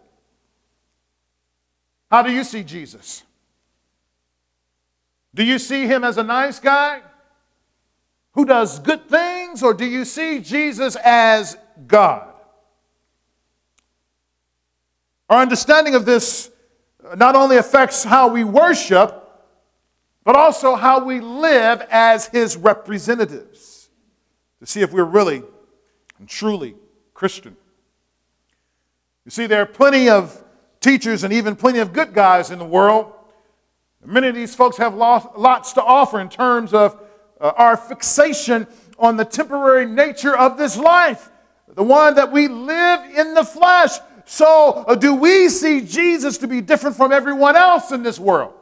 How 2.10 2.22
do 2.22 2.32
you 2.32 2.42
see 2.42 2.64
Jesus? 2.64 3.22
Do 5.32 5.44
you 5.44 5.60
see 5.60 5.86
him 5.86 6.02
as 6.02 6.18
a 6.18 6.24
nice 6.24 6.58
guy? 6.58 7.02
Who 8.38 8.44
does 8.44 8.78
good 8.78 9.08
things, 9.08 9.64
or 9.64 9.74
do 9.74 9.84
you 9.84 10.04
see 10.04 10.38
Jesus 10.38 10.96
as 11.04 11.56
God? 11.88 12.32
Our 15.28 15.42
understanding 15.42 15.96
of 15.96 16.04
this 16.04 16.48
not 17.16 17.34
only 17.34 17.56
affects 17.56 18.04
how 18.04 18.28
we 18.28 18.44
worship, 18.44 19.28
but 20.22 20.36
also 20.36 20.76
how 20.76 21.04
we 21.04 21.18
live 21.18 21.84
as 21.90 22.28
His 22.28 22.56
representatives 22.56 23.90
to 24.60 24.66
see 24.66 24.82
if 24.82 24.92
we're 24.92 25.02
really 25.02 25.42
and 26.20 26.28
truly 26.28 26.76
Christian. 27.14 27.56
You 29.24 29.32
see, 29.32 29.48
there 29.48 29.62
are 29.62 29.66
plenty 29.66 30.08
of 30.08 30.44
teachers 30.78 31.24
and 31.24 31.32
even 31.32 31.56
plenty 31.56 31.80
of 31.80 31.92
good 31.92 32.14
guys 32.14 32.52
in 32.52 32.60
the 32.60 32.64
world. 32.64 33.12
Many 34.06 34.28
of 34.28 34.36
these 34.36 34.54
folks 34.54 34.76
have 34.76 34.94
lots 34.94 35.72
to 35.72 35.82
offer 35.82 36.20
in 36.20 36.28
terms 36.28 36.72
of 36.72 37.02
uh, 37.40 37.52
our 37.56 37.76
fixation 37.76 38.66
on 38.98 39.16
the 39.16 39.24
temporary 39.24 39.86
nature 39.86 40.36
of 40.36 40.58
this 40.58 40.76
life, 40.76 41.30
the 41.74 41.82
one 41.82 42.14
that 42.14 42.32
we 42.32 42.48
live 42.48 43.04
in 43.16 43.34
the 43.34 43.44
flesh. 43.44 43.92
So, 44.24 44.84
uh, 44.86 44.94
do 44.94 45.14
we 45.14 45.48
see 45.48 45.80
Jesus 45.80 46.38
to 46.38 46.48
be 46.48 46.60
different 46.60 46.96
from 46.96 47.12
everyone 47.12 47.56
else 47.56 47.92
in 47.92 48.02
this 48.02 48.18
world? 48.18 48.54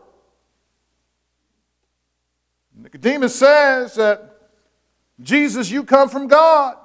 Nicodemus 2.75 3.35
says 3.35 3.95
that 3.95 4.37
Jesus, 5.21 5.71
you 5.71 5.83
come 5.83 6.09
from 6.09 6.29
God. 6.29 6.77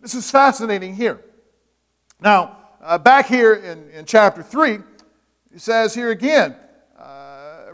This 0.00 0.14
is 0.14 0.30
fascinating 0.30 0.94
here. 0.94 1.20
Now, 2.20 2.56
uh, 2.82 2.98
back 2.98 3.26
here 3.26 3.54
in, 3.54 3.90
in 3.90 4.04
chapter 4.04 4.42
3, 4.42 4.78
he 5.52 5.58
says 5.58 5.94
here 5.94 6.10
again, 6.10 6.56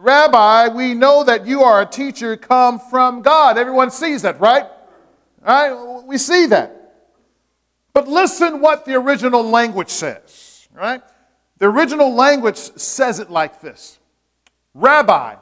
Rabbi, 0.03 0.67
we 0.75 0.95
know 0.95 1.23
that 1.23 1.47
you 1.47 1.63
are 1.63 1.81
a 1.81 1.87
teacher 1.87 2.37
come 2.37 2.81
from 2.81 3.23
God. 3.23 3.57
Everyone 3.57 3.93
sees 3.93 4.23
that, 4.23 4.41
right? 4.41 4.67
Right? 5.41 6.03
We 6.05 6.19
see 6.19 6.47
that. 6.47 6.95
But 7.93 8.09
listen 8.09 8.61
what 8.61 8.85
the 8.85 8.95
original 8.95 9.45
language 9.45 9.91
says, 9.91 10.67
right? 10.75 11.03
The 11.59 11.67
original 11.67 12.13
language 12.13 12.57
says 12.57 13.21
it 13.21 13.31
like 13.31 13.61
this 13.61 14.01
Rabbi, 14.75 15.37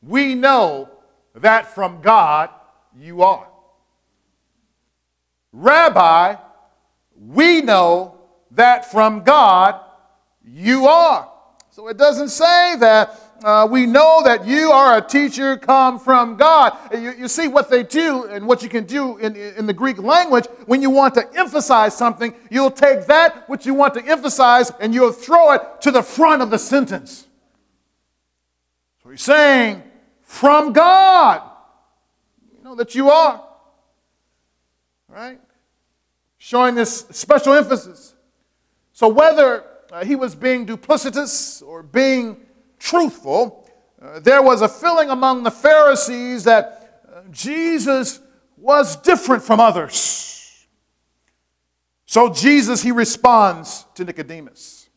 we 0.00 0.34
know 0.34 0.88
that 1.34 1.74
from 1.74 2.00
God 2.00 2.48
you 2.98 3.22
are. 3.22 3.48
Rabbi, 5.52 6.36
we 7.20 7.60
know 7.60 8.16
that 8.52 8.90
from 8.90 9.24
God 9.24 9.78
you 10.42 10.86
are. 10.86 11.30
So 11.68 11.88
it 11.88 11.98
doesn't 11.98 12.30
say 12.30 12.76
that 12.76 13.18
uh, 13.44 13.66
we 13.70 13.86
know 13.86 14.22
that 14.24 14.46
you 14.46 14.70
are 14.70 14.98
a 14.98 15.00
teacher 15.00 15.56
come 15.56 15.98
from 15.98 16.36
God. 16.36 16.76
You, 16.92 17.12
you, 17.12 17.28
see 17.28 17.48
what 17.48 17.70
they 17.70 17.82
do 17.82 18.24
and 18.24 18.46
what 18.46 18.62
you 18.62 18.68
can 18.68 18.84
do 18.84 19.16
in, 19.18 19.34
in 19.34 19.66
the 19.66 19.72
Greek 19.72 19.98
language 19.98 20.46
when 20.66 20.82
you 20.82 20.90
want 20.90 21.14
to 21.14 21.28
emphasize 21.34 21.96
something, 21.96 22.34
you'll 22.50 22.70
take 22.70 23.06
that 23.06 23.48
which 23.48 23.66
you 23.66 23.74
want 23.74 23.94
to 23.94 24.04
emphasize 24.06 24.70
and 24.80 24.94
you'll 24.94 25.12
throw 25.12 25.52
it 25.52 25.62
to 25.80 25.90
the 25.90 26.02
front 26.02 26.42
of 26.42 26.50
the 26.50 26.58
sentence. 26.58 27.26
So 29.02 29.10
he's 29.10 29.22
saying, 29.22 29.82
from 30.22 30.72
God, 30.72 31.42
you 32.56 32.62
know 32.62 32.74
that 32.76 32.94
you 32.94 33.10
are. 33.10 33.42
Right? 35.08 35.40
Showing 36.38 36.74
this 36.74 37.06
special 37.10 37.54
emphasis. 37.54 38.14
So 38.92 39.08
whether 39.08 39.64
uh, 39.90 40.04
he 40.04 40.16
was 40.16 40.34
being 40.34 40.64
duplicitous 40.64 41.62
or 41.62 41.82
being 41.82 42.36
truthful, 42.82 43.68
uh, 44.00 44.18
there 44.20 44.42
was 44.42 44.60
a 44.60 44.68
feeling 44.68 45.08
among 45.08 45.44
the 45.44 45.50
Pharisees 45.50 46.44
that 46.44 47.00
uh, 47.08 47.20
Jesus 47.30 48.20
was 48.56 48.96
different 48.96 49.42
from 49.44 49.60
others. 49.60 50.66
So 52.06 52.28
Jesus, 52.28 52.82
he 52.82 52.90
responds 52.90 53.86
to 53.94 54.04
Nicodemus. 54.04 54.88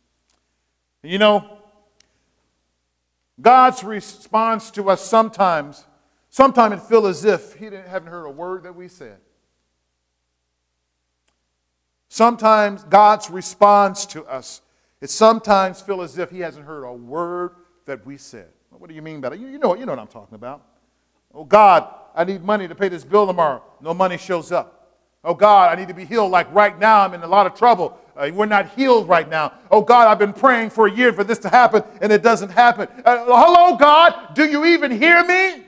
You 1.03 1.19
know, 1.19 1.59
God's 3.39 3.83
response 3.83 4.71
to 4.71 4.89
us 4.89 5.05
sometimes, 5.05 5.85
sometimes 6.29 6.81
it 6.81 6.81
feels 6.87 7.05
as 7.05 7.25
if 7.25 7.53
he 7.53 7.65
didn't, 7.65 7.87
haven't 7.87 8.09
heard 8.09 8.25
a 8.25 8.31
word 8.31 8.63
that 8.63 8.75
we 8.75 8.87
said. 8.87 9.19
Sometimes 12.09 12.83
God's 12.85 13.29
response 13.29 14.05
to 14.07 14.25
us, 14.25 14.61
it 15.01 15.11
sometimes 15.11 15.81
feels 15.81 16.13
as 16.13 16.17
if 16.17 16.31
he 16.31 16.39
hasn't 16.39 16.65
heard 16.65 16.83
a 16.83 16.91
word 16.91 17.51
that 17.85 18.05
we 18.05 18.17
said. 18.17 18.49
What 18.71 18.89
do 18.89 18.95
you 18.95 19.01
mean 19.01 19.21
by 19.21 19.29
that? 19.29 19.39
You, 19.39 19.47
you, 19.47 19.57
know, 19.57 19.75
you 19.75 19.85
know 19.85 19.93
what 19.93 19.99
I'm 19.99 20.07
talking 20.07 20.35
about. 20.35 20.61
Oh, 21.33 21.45
God, 21.45 21.93
I 22.13 22.23
need 22.23 22.43
money 22.43 22.67
to 22.67 22.75
pay 22.75 22.89
this 22.89 23.05
bill 23.05 23.25
tomorrow. 23.25 23.63
No 23.81 23.93
money 23.93 24.17
shows 24.17 24.51
up. 24.51 24.75
Oh 25.27 25.33
God, 25.33 25.71
I 25.71 25.75
need 25.79 25.87
to 25.87 25.93
be 25.95 26.05
healed. 26.05 26.29
Like 26.29 26.53
right 26.53 26.77
now, 26.77 26.99
I'm 26.99 27.15
in 27.15 27.23
a 27.23 27.27
lot 27.27 27.47
of 27.47 27.55
trouble. 27.55 27.99
Uh, 28.15 28.29
we're 28.31 28.45
not 28.45 28.69
healed 28.75 29.09
right 29.09 29.27
now. 29.27 29.53
Oh 29.71 29.81
God, 29.81 30.07
I've 30.07 30.19
been 30.19 30.33
praying 30.33 30.69
for 30.69 30.85
a 30.85 30.91
year 30.91 31.11
for 31.11 31.23
this 31.23 31.39
to 31.39 31.49
happen 31.49 31.81
and 31.99 32.11
it 32.11 32.21
doesn't 32.21 32.49
happen. 32.49 32.87
Uh, 33.03 33.25
hello, 33.25 33.75
God, 33.75 34.35
do 34.35 34.45
you 34.45 34.65
even 34.65 34.91
hear 34.91 35.25
me? 35.25 35.63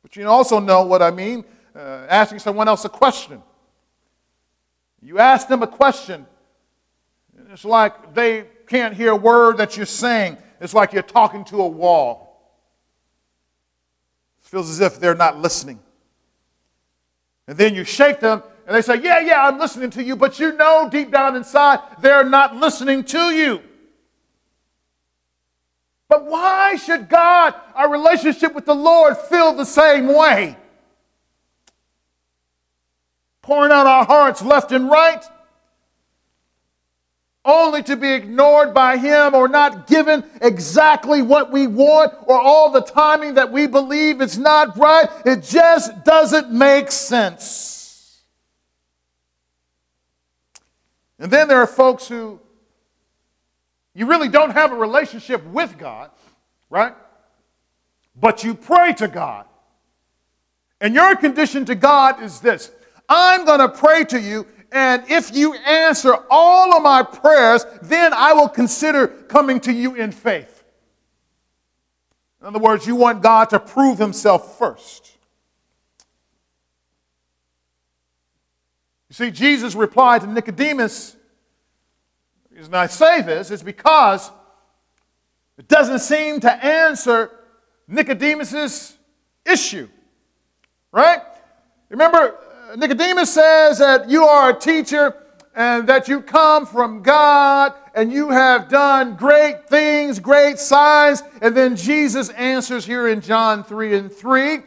But 0.00 0.14
you 0.14 0.28
also 0.28 0.60
know 0.60 0.84
what 0.84 1.02
I 1.02 1.10
mean 1.10 1.44
uh, 1.74 2.06
asking 2.08 2.38
someone 2.38 2.68
else 2.68 2.84
a 2.84 2.88
question. 2.88 3.42
You 5.02 5.18
ask 5.18 5.48
them 5.48 5.64
a 5.64 5.66
question, 5.66 6.24
it's 7.50 7.64
like 7.64 8.14
they 8.14 8.46
can't 8.68 8.94
hear 8.94 9.10
a 9.10 9.16
word 9.16 9.56
that 9.56 9.76
you're 9.76 9.86
saying. 9.86 10.38
It's 10.60 10.72
like 10.72 10.92
you're 10.92 11.02
talking 11.02 11.44
to 11.46 11.62
a 11.62 11.66
wall. 11.66 12.54
It 14.42 14.48
feels 14.48 14.70
as 14.70 14.80
if 14.80 15.00
they're 15.00 15.16
not 15.16 15.38
listening. 15.38 15.80
And 17.48 17.58
then 17.58 17.74
you 17.74 17.82
shake 17.82 18.20
them 18.20 18.44
and 18.66 18.76
they 18.76 18.82
say, 18.82 19.00
Yeah, 19.02 19.18
yeah, 19.20 19.46
I'm 19.48 19.58
listening 19.58 19.90
to 19.90 20.02
you, 20.02 20.14
but 20.14 20.38
you 20.38 20.52
know 20.56 20.88
deep 20.88 21.10
down 21.10 21.34
inside 21.34 21.80
they're 22.00 22.24
not 22.24 22.54
listening 22.54 23.02
to 23.04 23.30
you. 23.30 23.60
But 26.08 26.26
why 26.26 26.76
should 26.76 27.08
God, 27.08 27.54
our 27.74 27.90
relationship 27.90 28.54
with 28.54 28.66
the 28.66 28.74
Lord, 28.74 29.16
feel 29.16 29.52
the 29.52 29.64
same 29.64 30.06
way? 30.06 30.56
Pouring 33.42 33.72
out 33.72 33.86
our 33.86 34.04
hearts 34.04 34.42
left 34.42 34.70
and 34.70 34.88
right 34.90 35.24
only 37.44 37.82
to 37.82 37.96
be 37.96 38.12
ignored 38.12 38.74
by 38.74 38.96
Him 38.96 39.34
or 39.34 39.48
not 39.48 39.86
given 39.86 40.24
exactly 40.42 41.22
what 41.22 41.50
we 41.50 41.66
want 41.66 42.12
or 42.26 42.38
all 42.38 42.70
the 42.70 42.82
timing 42.82 43.34
that 43.34 43.50
we 43.50 43.66
believe 43.66 44.20
is 44.20 44.38
not 44.38 44.76
right. 44.76 45.08
It 45.24 45.42
just 45.42 46.04
doesn't 46.04 46.50
make 46.50 46.90
sense. 46.90 48.22
And 51.18 51.30
then 51.30 51.48
there 51.48 51.60
are 51.60 51.66
folks 51.66 52.08
who 52.08 52.40
you 53.94 54.06
really 54.06 54.28
don't 54.28 54.50
have 54.50 54.72
a 54.72 54.76
relationship 54.76 55.44
with 55.46 55.76
God, 55.78 56.10
right? 56.68 56.94
But 58.16 58.44
you 58.44 58.54
pray 58.54 58.92
to 58.94 59.08
God. 59.08 59.46
And 60.80 60.94
your 60.94 61.14
condition 61.16 61.64
to 61.66 61.74
God 61.74 62.22
is 62.22 62.40
this 62.40 62.70
I'm 63.08 63.44
going 63.44 63.60
to 63.60 63.68
pray 63.68 64.04
to 64.04 64.20
you 64.20 64.46
and 64.72 65.04
if 65.08 65.34
you 65.34 65.54
answer 65.54 66.16
all 66.30 66.76
of 66.76 66.82
my 66.82 67.02
prayers, 67.02 67.64
then 67.82 68.12
I 68.12 68.32
will 68.32 68.48
consider 68.48 69.08
coming 69.08 69.60
to 69.60 69.72
you 69.72 69.94
in 69.94 70.12
faith. 70.12 70.64
In 72.40 72.46
other 72.46 72.58
words, 72.58 72.86
you 72.86 72.96
want 72.96 73.22
God 73.22 73.50
to 73.50 73.60
prove 73.60 73.98
himself 73.98 74.58
first. 74.58 75.16
You 79.08 79.14
see, 79.14 79.30
Jesus 79.32 79.74
replied 79.74 80.20
to 80.22 80.28
Nicodemus. 80.28 81.16
The 82.50 82.56
reason 82.56 82.74
I 82.74 82.86
say 82.86 83.22
this 83.22 83.50
is 83.50 83.62
because 83.62 84.30
it 85.58 85.66
doesn't 85.66 85.98
seem 85.98 86.40
to 86.40 86.64
answer 86.64 87.32
Nicodemus's 87.88 88.96
issue. 89.44 89.88
Right? 90.92 91.20
Remember, 91.88 92.38
Nicodemus 92.76 93.32
says 93.32 93.78
that 93.78 94.08
you 94.08 94.24
are 94.24 94.50
a 94.50 94.58
teacher 94.58 95.16
and 95.54 95.88
that 95.88 96.08
you 96.08 96.20
come 96.20 96.66
from 96.66 97.02
God 97.02 97.74
and 97.94 98.12
you 98.12 98.30
have 98.30 98.68
done 98.68 99.16
great 99.16 99.68
things, 99.68 100.18
great 100.18 100.58
signs. 100.58 101.22
And 101.42 101.56
then 101.56 101.74
Jesus 101.74 102.28
answers 102.30 102.86
here 102.86 103.08
in 103.08 103.20
John 103.20 103.64
3 103.64 103.94
and 103.96 104.12
3. 104.12 104.60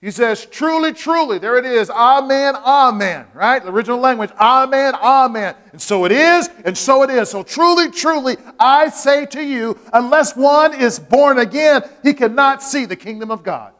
He 0.00 0.10
says, 0.10 0.46
Truly, 0.46 0.92
truly, 0.92 1.38
there 1.38 1.56
it 1.58 1.64
is, 1.64 1.88
Amen, 1.88 2.56
Amen, 2.56 3.26
right? 3.34 3.62
The 3.62 3.70
original 3.70 3.98
language, 3.98 4.30
Amen, 4.38 4.94
Amen. 4.94 5.54
And 5.72 5.80
so 5.80 6.04
it 6.04 6.12
is, 6.12 6.50
and 6.64 6.76
so 6.76 7.02
it 7.04 7.10
is. 7.10 7.30
So 7.30 7.42
truly, 7.42 7.90
truly, 7.90 8.36
I 8.58 8.88
say 8.88 9.26
to 9.26 9.42
you, 9.42 9.78
unless 9.92 10.36
one 10.36 10.74
is 10.74 10.98
born 10.98 11.38
again, 11.38 11.82
he 12.02 12.14
cannot 12.14 12.62
see 12.62 12.84
the 12.84 12.96
kingdom 12.96 13.30
of 13.30 13.44
God. 13.44 13.74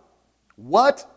What? 0.54 1.11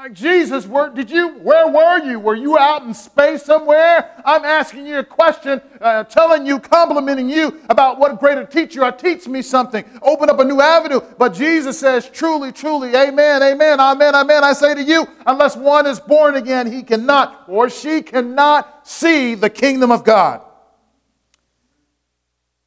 Like 0.00 0.14
Jesus, 0.14 0.66
where 0.66 0.88
did 0.88 1.10
you? 1.10 1.28
Where 1.40 1.68
were 1.68 2.02
you? 2.02 2.18
Were 2.18 2.34
you 2.34 2.56
out 2.56 2.84
in 2.84 2.94
space 2.94 3.42
somewhere? 3.42 4.10
I'm 4.24 4.46
asking 4.46 4.86
you 4.86 5.00
a 5.00 5.04
question, 5.04 5.60
uh, 5.78 6.04
telling 6.04 6.46
you, 6.46 6.58
complimenting 6.58 7.28
you 7.28 7.60
about 7.68 7.98
what 7.98 8.18
greater 8.18 8.46
teacher 8.46 8.82
are. 8.82 8.92
Teach 8.92 9.28
me 9.28 9.42
something. 9.42 9.84
Open 10.00 10.30
up 10.30 10.38
a 10.38 10.44
new 10.46 10.58
avenue. 10.58 11.02
But 11.18 11.34
Jesus 11.34 11.78
says, 11.78 12.08
truly, 12.08 12.50
truly, 12.50 12.96
amen, 12.96 13.42
amen, 13.42 13.78
amen, 13.78 14.14
amen. 14.14 14.42
I 14.42 14.54
say 14.54 14.74
to 14.74 14.82
you, 14.82 15.06
unless 15.26 15.54
one 15.54 15.86
is 15.86 16.00
born 16.00 16.36
again, 16.36 16.72
he 16.72 16.82
cannot 16.82 17.44
or 17.46 17.68
she 17.68 18.00
cannot 18.00 18.88
see 18.88 19.34
the 19.34 19.50
kingdom 19.50 19.90
of 19.90 20.02
God. 20.02 20.40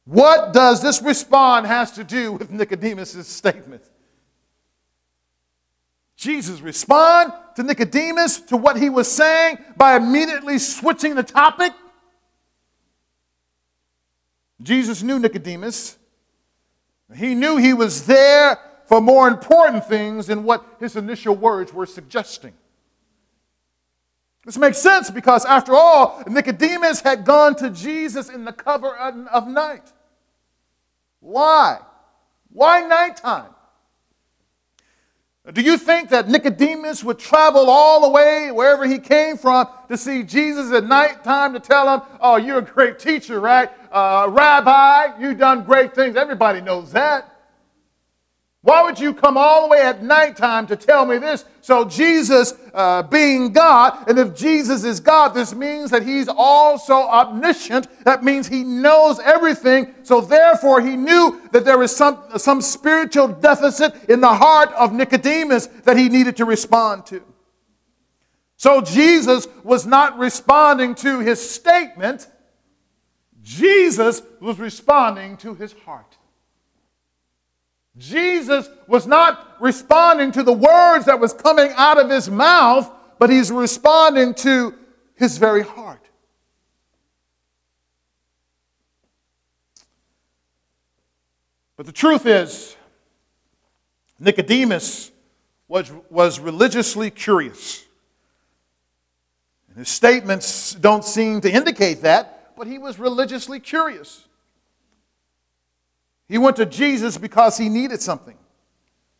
What 0.04 0.52
does 0.52 0.80
this 0.80 1.02
respond 1.02 1.66
has 1.66 1.90
to 1.96 2.04
do 2.04 2.34
with 2.34 2.52
Nicodemus's 2.52 3.26
statement? 3.26 3.82
Jesus 6.24 6.62
respond 6.62 7.34
to 7.56 7.62
Nicodemus 7.62 8.40
to 8.40 8.56
what 8.56 8.78
he 8.78 8.88
was 8.88 9.12
saying 9.12 9.58
by 9.76 9.96
immediately 9.96 10.58
switching 10.58 11.14
the 11.14 11.22
topic? 11.22 11.72
Jesus 14.62 15.02
knew 15.02 15.18
Nicodemus. 15.18 15.98
He 17.14 17.34
knew 17.34 17.58
he 17.58 17.74
was 17.74 18.06
there 18.06 18.58
for 18.86 19.02
more 19.02 19.28
important 19.28 19.86
things 19.86 20.26
than 20.28 20.44
what 20.44 20.64
his 20.80 20.96
initial 20.96 21.36
words 21.36 21.74
were 21.74 21.84
suggesting. 21.84 22.54
This 24.46 24.56
makes 24.56 24.78
sense 24.78 25.10
because, 25.10 25.44
after 25.44 25.74
all, 25.74 26.22
Nicodemus 26.26 27.00
had 27.00 27.26
gone 27.26 27.54
to 27.56 27.68
Jesus 27.68 28.30
in 28.30 28.46
the 28.46 28.52
cover 28.52 28.96
of 28.96 29.46
night. 29.46 29.92
Why? 31.20 31.80
Why 32.50 32.80
nighttime? 32.80 33.53
Do 35.52 35.60
you 35.60 35.76
think 35.76 36.08
that 36.08 36.26
Nicodemus 36.26 37.04
would 37.04 37.18
travel 37.18 37.68
all 37.68 38.00
the 38.00 38.08
way 38.08 38.50
wherever 38.50 38.86
he 38.86 38.98
came 38.98 39.36
from 39.36 39.68
to 39.88 39.96
see 39.98 40.22
Jesus 40.22 40.72
at 40.72 40.84
nighttime 40.84 41.52
to 41.52 41.60
tell 41.60 41.92
him, 41.92 42.00
Oh, 42.18 42.36
you're 42.36 42.58
a 42.58 42.62
great 42.62 42.98
teacher, 42.98 43.40
right? 43.40 43.68
Uh, 43.92 44.26
Rabbi, 44.30 45.20
you've 45.20 45.36
done 45.36 45.62
great 45.64 45.94
things. 45.94 46.16
Everybody 46.16 46.62
knows 46.62 46.92
that. 46.92 47.33
Why 48.64 48.82
would 48.82 48.98
you 48.98 49.12
come 49.12 49.36
all 49.36 49.64
the 49.64 49.68
way 49.68 49.82
at 49.82 50.02
nighttime 50.02 50.66
to 50.68 50.76
tell 50.76 51.04
me 51.04 51.18
this? 51.18 51.44
So, 51.60 51.84
Jesus 51.84 52.54
uh, 52.72 53.02
being 53.02 53.52
God, 53.52 54.08
and 54.08 54.18
if 54.18 54.34
Jesus 54.34 54.84
is 54.84 55.00
God, 55.00 55.34
this 55.34 55.54
means 55.54 55.90
that 55.90 56.02
he's 56.02 56.28
also 56.28 56.94
omniscient. 56.94 57.88
That 58.06 58.24
means 58.24 58.48
he 58.48 58.64
knows 58.64 59.20
everything. 59.20 59.94
So, 60.02 60.22
therefore, 60.22 60.80
he 60.80 60.96
knew 60.96 61.42
that 61.52 61.66
there 61.66 61.76
was 61.76 61.94
some, 61.94 62.18
some 62.38 62.62
spiritual 62.62 63.28
deficit 63.28 63.92
in 64.08 64.22
the 64.22 64.32
heart 64.34 64.72
of 64.72 64.94
Nicodemus 64.94 65.66
that 65.84 65.98
he 65.98 66.08
needed 66.08 66.38
to 66.38 66.46
respond 66.46 67.04
to. 67.06 67.22
So, 68.56 68.80
Jesus 68.80 69.46
was 69.62 69.84
not 69.84 70.18
responding 70.18 70.94
to 70.96 71.18
his 71.18 71.38
statement, 71.38 72.28
Jesus 73.42 74.22
was 74.40 74.58
responding 74.58 75.36
to 75.36 75.54
his 75.54 75.74
heart. 75.84 76.16
Jesus 77.96 78.68
was 78.88 79.06
not 79.06 79.56
responding 79.60 80.32
to 80.32 80.42
the 80.42 80.52
words 80.52 81.06
that 81.06 81.20
was 81.20 81.32
coming 81.32 81.72
out 81.76 81.98
of 81.98 82.10
his 82.10 82.28
mouth, 82.28 82.90
but 83.18 83.30
he's 83.30 83.52
responding 83.52 84.34
to 84.34 84.74
his 85.14 85.38
very 85.38 85.62
heart. 85.62 86.00
But 91.76 91.86
the 91.86 91.92
truth 91.92 92.26
is, 92.26 92.76
Nicodemus 94.18 95.10
was, 95.68 95.90
was 96.10 96.38
religiously 96.38 97.10
curious. 97.10 97.84
And 99.68 99.78
his 99.78 99.88
statements 99.88 100.74
don't 100.74 101.04
seem 101.04 101.40
to 101.40 101.50
indicate 101.50 102.02
that, 102.02 102.54
but 102.56 102.66
he 102.66 102.78
was 102.78 102.98
religiously 102.98 103.58
curious. 103.58 104.24
He 106.28 106.38
went 106.38 106.56
to 106.56 106.66
Jesus 106.66 107.18
because 107.18 107.58
he 107.58 107.68
needed 107.68 108.00
something. 108.00 108.36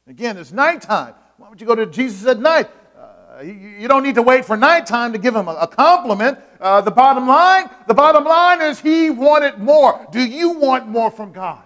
Again, 0.06 0.36
it's 0.36 0.52
nighttime. 0.52 1.14
Why 1.36 1.48
would 1.48 1.60
you 1.60 1.66
go 1.66 1.74
to 1.74 1.86
Jesus 1.86 2.26
at 2.26 2.38
night? 2.38 2.70
Uh, 2.98 3.42
you 3.42 3.88
don't 3.88 4.02
need 4.02 4.14
to 4.14 4.22
wait 4.22 4.44
for 4.44 4.56
nighttime 4.56 5.12
to 5.12 5.18
give 5.18 5.34
him 5.34 5.48
a, 5.48 5.66
compliment. 5.66 6.38
Uh, 6.60 6.80
the 6.80 6.90
bottom 6.90 7.26
line, 7.26 7.68
the 7.88 7.94
bottom 7.94 8.24
line 8.24 8.60
is 8.62 8.80
he 8.80 9.10
wanted 9.10 9.58
more. 9.58 10.06
Do 10.12 10.20
you 10.20 10.50
want 10.50 10.86
more 10.86 11.10
from 11.10 11.32
God? 11.32 11.62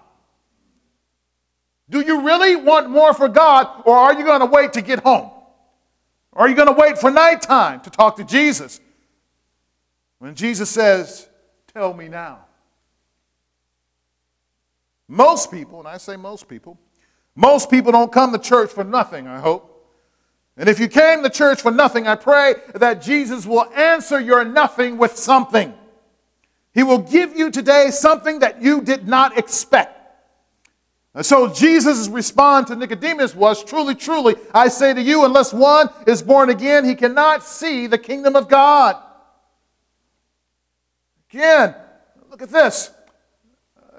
Do 1.89 2.01
you 2.01 2.21
really 2.21 2.55
want 2.55 2.89
more 2.89 3.13
for 3.13 3.27
God, 3.27 3.83
or 3.85 3.95
are 3.95 4.13
you 4.13 4.23
going 4.23 4.41
to 4.41 4.45
wait 4.45 4.73
to 4.73 4.81
get 4.81 4.99
home? 4.99 5.31
Or 6.31 6.43
are 6.43 6.49
you 6.49 6.55
going 6.55 6.67
to 6.67 6.73
wait 6.73 6.97
for 6.97 7.09
nighttime 7.09 7.81
to 7.81 7.89
talk 7.89 8.15
to 8.17 8.23
Jesus? 8.23 8.79
When 10.19 10.35
Jesus 10.35 10.69
says, 10.69 11.27
Tell 11.73 11.93
me 11.93 12.07
now. 12.07 12.45
Most 15.11 15.49
people, 15.49 15.79
and 15.79 15.87
I 15.87 15.97
say 15.97 16.15
most 16.15 16.47
people, 16.47 16.77
most 17.35 17.71
people 17.71 17.91
don't 17.91 18.11
come 18.11 18.31
to 18.31 18.37
church 18.37 18.69
for 18.69 18.83
nothing, 18.83 19.27
I 19.27 19.39
hope. 19.39 19.65
And 20.55 20.69
if 20.69 20.79
you 20.79 20.87
came 20.87 21.23
to 21.23 21.29
church 21.31 21.61
for 21.61 21.71
nothing, 21.71 22.07
I 22.07 22.15
pray 22.15 22.53
that 22.75 23.01
Jesus 23.01 23.47
will 23.47 23.65
answer 23.73 24.19
your 24.19 24.45
nothing 24.45 24.99
with 24.99 25.17
something. 25.17 25.73
He 26.73 26.83
will 26.83 26.99
give 26.99 27.35
you 27.35 27.49
today 27.49 27.89
something 27.89 28.39
that 28.39 28.61
you 28.61 28.81
did 28.81 29.07
not 29.07 29.35
expect. 29.35 29.95
And 31.15 31.25
so 31.25 31.51
Jesus' 31.51 32.07
response 32.07 32.67
to 32.69 32.75
Nicodemus 32.75 33.33
was 33.33 33.63
Truly, 33.63 33.95
truly, 33.95 34.35
I 34.53 34.67
say 34.67 34.93
to 34.93 35.01
you, 35.01 35.25
unless 35.25 35.51
one 35.51 35.89
is 36.05 36.21
born 36.21 36.51
again, 36.51 36.85
he 36.85 36.93
cannot 36.93 37.43
see 37.43 37.87
the 37.87 37.97
kingdom 37.97 38.35
of 38.35 38.47
God. 38.47 38.95
Again, 41.31 41.73
look 42.29 42.43
at 42.43 42.49
this. 42.49 42.91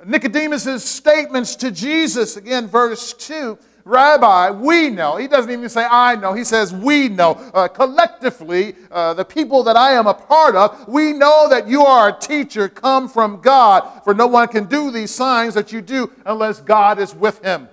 Nicodemus' 0.07 0.85
statements 0.85 1.57
to 1.57 1.71
Jesus, 1.71 2.37
again, 2.37 2.67
verse 2.67 3.13
2 3.13 3.59
Rabbi, 3.85 4.51
we 4.51 4.91
know. 4.91 5.17
He 5.17 5.27
doesn't 5.27 5.51
even 5.51 5.69
say, 5.69 5.87
I 5.91 6.15
know. 6.15 6.33
He 6.33 6.45
says, 6.45 6.73
we 6.73 7.09
know. 7.09 7.33
Uh, 7.55 7.67
collectively, 7.67 8.75
uh, 8.91 9.15
the 9.15 9.25
people 9.25 9.63
that 9.65 9.77
I 9.77 9.93
am 9.93 10.07
a 10.07 10.15
part 10.15 10.55
of, 10.55 10.87
we 10.87 11.13
know 11.13 11.49
that 11.49 11.67
you 11.67 11.83
are 11.83 12.11
a 12.11 12.19
teacher 12.19 12.69
come 12.69 13.09
from 13.09 13.41
God, 13.41 14.05
for 14.05 14.15
no 14.15 14.27
one 14.27 14.49
can 14.49 14.67
do 14.67 14.91
these 14.91 15.11
signs 15.11 15.55
that 15.55 15.73
you 15.73 15.81
do 15.81 16.11
unless 16.27 16.61
God 16.61 16.99
is 16.99 17.15
with 17.15 17.43
him. 17.43 17.69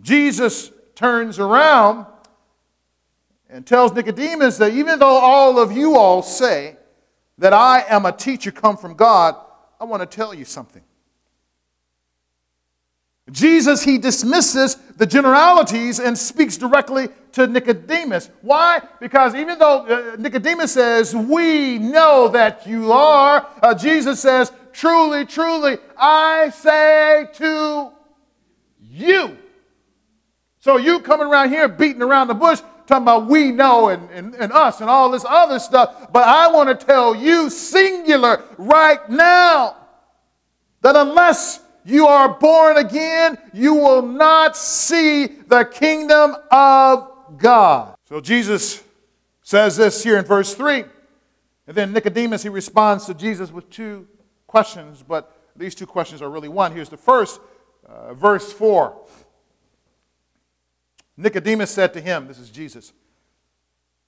Jesus 0.00 0.72
turns 0.94 1.38
around 1.38 2.06
and 3.48 3.66
tells 3.66 3.92
Nicodemus 3.92 4.58
that 4.58 4.72
even 4.72 4.98
though 4.98 5.06
all 5.06 5.58
of 5.58 5.72
you 5.72 5.96
all 5.96 6.22
say 6.22 6.76
that 7.38 7.52
I 7.52 7.84
am 7.88 8.06
a 8.06 8.12
teacher 8.12 8.50
come 8.50 8.76
from 8.76 8.94
God, 8.94 9.36
I 9.84 9.86
want 9.86 10.00
to 10.00 10.16
tell 10.16 10.32
you 10.32 10.46
something. 10.46 10.80
Jesus, 13.30 13.84
he 13.84 13.98
dismisses 13.98 14.76
the 14.96 15.04
generalities 15.04 16.00
and 16.00 16.16
speaks 16.16 16.56
directly 16.56 17.08
to 17.32 17.46
Nicodemus. 17.46 18.30
Why? 18.40 18.80
Because 18.98 19.34
even 19.34 19.58
though 19.58 19.84
uh, 19.84 20.16
Nicodemus 20.18 20.72
says, 20.72 21.14
We 21.14 21.78
know 21.78 22.28
that 22.28 22.66
you 22.66 22.92
are, 22.92 23.46
uh, 23.62 23.74
Jesus 23.74 24.20
says, 24.20 24.50
Truly, 24.72 25.26
truly, 25.26 25.76
I 25.98 26.48
say 26.48 27.26
to 27.34 27.90
you. 28.80 29.36
So 30.60 30.78
you 30.78 31.00
coming 31.00 31.26
around 31.26 31.50
here 31.50 31.68
beating 31.68 32.00
around 32.00 32.28
the 32.28 32.34
bush, 32.34 32.62
talking 32.86 33.04
about 33.04 33.26
we 33.26 33.50
know 33.50 33.88
and, 33.88 34.08
and, 34.10 34.34
and 34.34 34.52
us 34.52 34.80
and 34.80 34.90
all 34.90 35.10
this 35.10 35.24
other 35.28 35.58
stuff, 35.58 36.12
but 36.12 36.26
I 36.26 36.48
want 36.48 36.68
to 36.68 36.86
tell 36.86 37.14
you, 37.14 37.50
singular, 37.50 38.44
right 38.58 39.08
now, 39.08 39.76
that 40.82 40.96
unless 40.96 41.60
you 41.84 42.06
are 42.06 42.38
born 42.38 42.78
again, 42.78 43.38
you 43.52 43.74
will 43.74 44.02
not 44.02 44.56
see 44.56 45.26
the 45.26 45.64
kingdom 45.64 46.36
of 46.50 47.10
God. 47.38 47.96
So 48.08 48.20
Jesus 48.20 48.82
says 49.42 49.76
this 49.76 50.02
here 50.02 50.18
in 50.18 50.24
verse 50.24 50.54
3. 50.54 50.84
And 51.66 51.76
then 51.76 51.92
Nicodemus, 51.92 52.42
he 52.42 52.48
responds 52.48 53.06
to 53.06 53.14
Jesus 53.14 53.50
with 53.50 53.68
two 53.70 54.06
questions, 54.46 55.02
but 55.06 55.36
these 55.56 55.74
two 55.74 55.86
questions 55.86 56.20
are 56.20 56.30
really 56.30 56.48
one. 56.48 56.72
Here's 56.72 56.88
the 56.88 56.96
first, 56.96 57.40
uh, 57.86 58.14
verse 58.14 58.52
4. 58.52 59.03
Nicodemus 61.16 61.70
said 61.70 61.92
to 61.94 62.00
him, 62.00 62.26
This 62.26 62.38
is 62.38 62.50
Jesus, 62.50 62.92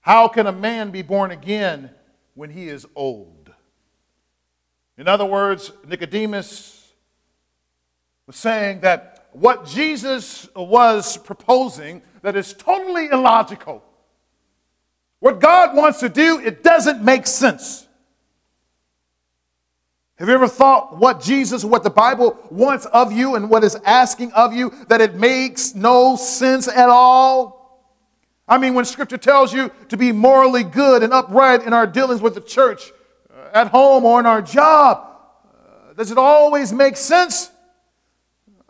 How 0.01 0.29
can 0.29 0.47
a 0.47 0.53
man 0.53 0.91
be 0.91 1.03
born 1.03 1.31
again 1.31 1.91
when 2.35 2.51
he 2.51 2.69
is 2.69 2.87
old? 2.95 3.53
In 4.99 5.09
other 5.09 5.27
words, 5.27 5.73
Nicodemus 5.87 6.93
was 8.27 8.37
saying 8.37 8.81
that 8.81 9.29
what 9.33 9.67
Jesus 9.67 10.49
was 10.57 11.19
proposing 11.19 12.03
that 12.23 12.35
is 12.35 12.55
totally 12.55 13.07
illogical. 13.07 13.85
What 15.21 15.41
God 15.41 15.77
wants 15.77 16.01
to 16.01 16.09
do, 16.09 16.41
it 16.41 16.63
doesn't 16.63 17.03
make 17.03 17.27
sense. 17.27 17.86
Have 20.19 20.29
you 20.29 20.35
ever 20.35 20.49
thought 20.49 20.97
what 20.97 21.21
Jesus, 21.21 21.63
what 21.63 21.83
the 21.83 21.91
Bible 21.91 22.39
wants 22.51 22.87
of 22.87 23.13
you 23.13 23.35
and 23.35 23.51
what 23.51 23.63
is 23.63 23.75
asking 23.85 24.33
of 24.33 24.55
you, 24.55 24.73
that 24.89 25.03
it 25.03 25.15
makes 25.15 25.75
no 25.75 26.17
sense 26.17 26.69
at 26.69 26.89
all? 26.89 27.57
I 28.49 28.57
mean, 28.57 28.73
when 28.73 28.87
Scripture 28.87 29.19
tells 29.19 29.53
you 29.53 29.71
to 29.91 29.97
be 29.97 30.13
morally 30.13 30.65
good 30.65 31.03
and 31.03 31.13
upright 31.13 31.65
in 31.65 31.75
our 31.75 31.87
dealings 31.87 32.23
with 32.23 32.35
the 32.35 32.41
church, 32.41 32.93
uh, 33.31 33.51
at 33.53 33.69
home 33.69 34.05
or 34.05 34.19
in 34.19 34.25
our 34.25 34.41
job, 34.41 35.19
uh, 35.45 35.93
does 35.93 36.11
it 36.11 36.17
always 36.17 36.73
make 36.73 36.97
sense? 36.97 37.51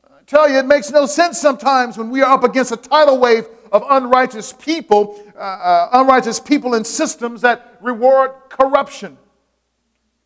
I 0.05 0.23
tell 0.27 0.49
you, 0.49 0.59
it 0.59 0.67
makes 0.67 0.91
no 0.91 1.07
sense 1.07 1.39
sometimes 1.39 1.97
when 1.97 2.11
we 2.11 2.23
are 2.23 2.33
up 2.33 2.43
against 2.43 2.73
a 2.73 2.77
tidal 2.77 3.21
wave 3.21 3.47
of 3.71 3.85
unrighteous 3.89 4.53
people, 4.53 5.23
uh, 5.37 5.39
uh, 5.39 5.89
unrighteous 5.93 6.41
people 6.41 6.75
and 6.75 6.85
systems 6.85 7.43
that 7.43 7.77
reward 7.81 8.33
corruption. 8.49 9.17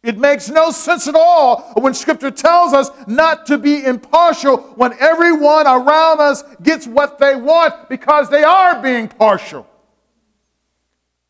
It 0.02 0.16
makes 0.16 0.48
no 0.48 0.70
sense 0.70 1.06
at 1.08 1.14
all 1.14 1.72
when 1.74 1.92
Scripture 1.92 2.30
tells 2.30 2.72
us 2.72 2.90
not 3.06 3.44
to 3.46 3.58
be 3.58 3.84
impartial 3.84 4.56
when 4.76 4.94
everyone 4.98 5.66
around 5.66 6.20
us 6.20 6.42
gets 6.62 6.86
what 6.86 7.18
they 7.18 7.36
want 7.36 7.90
because 7.90 8.30
they 8.30 8.42
are 8.42 8.80
being 8.80 9.08
partial. 9.08 9.66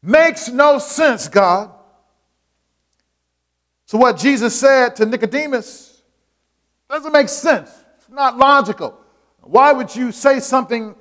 Makes 0.02 0.48
no 0.48 0.78
sense, 0.78 1.28
God. 1.28 1.72
So, 3.86 3.98
what 3.98 4.16
Jesus 4.16 4.58
said 4.58 4.94
to 4.96 5.06
Nicodemus 5.06 6.02
doesn't 6.88 7.12
make 7.12 7.28
sense 7.28 7.70
It's 7.98 8.08
not 8.08 8.38
logical. 8.38 8.96
Why 9.40 9.72
would 9.72 9.94
you 9.94 10.12
say 10.12 10.38
something 10.38 10.94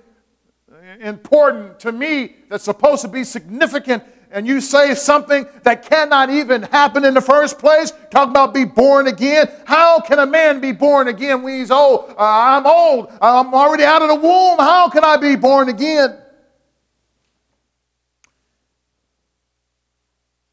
important 1.00 1.80
to 1.82 1.92
me 1.92 2.36
that's 2.50 2.64
supposed 2.64 3.04
to 3.04 3.08
be 3.08 3.24
significant 3.24 4.04
and 4.32 4.46
you 4.46 4.62
say 4.62 4.94
something 4.94 5.48
that 5.64 5.84
cannot 5.90 6.30
even 6.30 6.64
happen 6.64 7.04
in 7.04 7.14
the 7.14 7.22
first 7.22 7.58
place? 7.58 7.92
Talk 8.12 8.30
about 8.30 8.54
be 8.54 8.64
born 8.66 9.08
again. 9.08 9.50
How 9.66 10.00
can 10.00 10.20
a 10.20 10.26
man 10.26 10.60
be 10.60 10.72
born 10.72 11.08
again 11.08 11.42
when 11.42 11.60
he's 11.60 11.72
old? 11.72 12.12
Uh, 12.12 12.16
I'm 12.20 12.68
old. 12.68 13.12
I'm 13.22 13.54
already 13.54 13.84
out 13.84 14.02
of 14.02 14.10
the 14.10 14.16
womb. 14.16 14.60
How 14.60 14.90
can 14.90 15.04
I 15.04 15.18
be 15.18 15.36
born 15.36 15.70
again? 15.70 16.18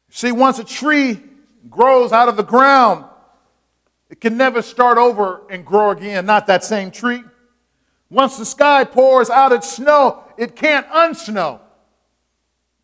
See, 0.09 0.31
once 0.31 0.57
a 0.57 0.63
tree 0.63 1.21
grows 1.69 2.11
out 2.11 2.27
of 2.27 2.37
the 2.37 2.43
ground, 2.43 3.05
it 4.09 4.19
can 4.19 4.37
never 4.37 4.63
start 4.63 4.97
over 4.97 5.43
and 5.51 5.63
grow 5.63 5.91
again, 5.91 6.25
not 6.25 6.47
that 6.47 6.63
same 6.63 6.89
tree. 6.89 7.23
Once 8.09 8.37
the 8.37 8.45
sky 8.45 8.83
pours 8.83 9.29
out 9.29 9.51
its 9.51 9.71
snow, 9.71 10.23
it 10.37 10.55
can't 10.55 10.87
unsnow 10.87 11.59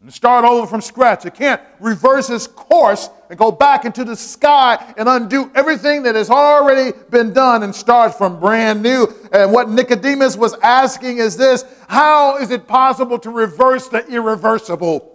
and 0.04 0.14
start 0.14 0.44
over 0.44 0.68
from 0.68 0.82
scratch. 0.82 1.26
It 1.26 1.34
can't 1.34 1.62
reverse 1.80 2.30
its 2.30 2.46
course 2.46 3.10
and 3.30 3.40
go 3.40 3.54
back 3.54 3.86
into 3.86 4.04
the 4.04 4.18
sky 4.18 4.94
and 4.98 5.08
undo 5.08 5.50
everything 5.56 6.04
that 6.04 6.14
has 6.16 6.30
already 6.30 6.96
been 7.10 7.32
done 7.32 7.64
and 7.64 7.74
start 7.74 8.18
from 8.18 8.38
brand 8.38 8.84
new. 8.84 9.08
And 9.32 9.54
what 9.54 9.70
Nicodemus 9.70 10.36
was 10.36 10.56
asking 10.62 11.20
is 11.20 11.38
this 11.38 11.64
how 11.88 12.38
is 12.38 12.52
it 12.52 12.68
possible 12.68 13.18
to 13.20 13.30
reverse 13.30 13.88
the 13.88 14.06
irreversible? 14.08 15.10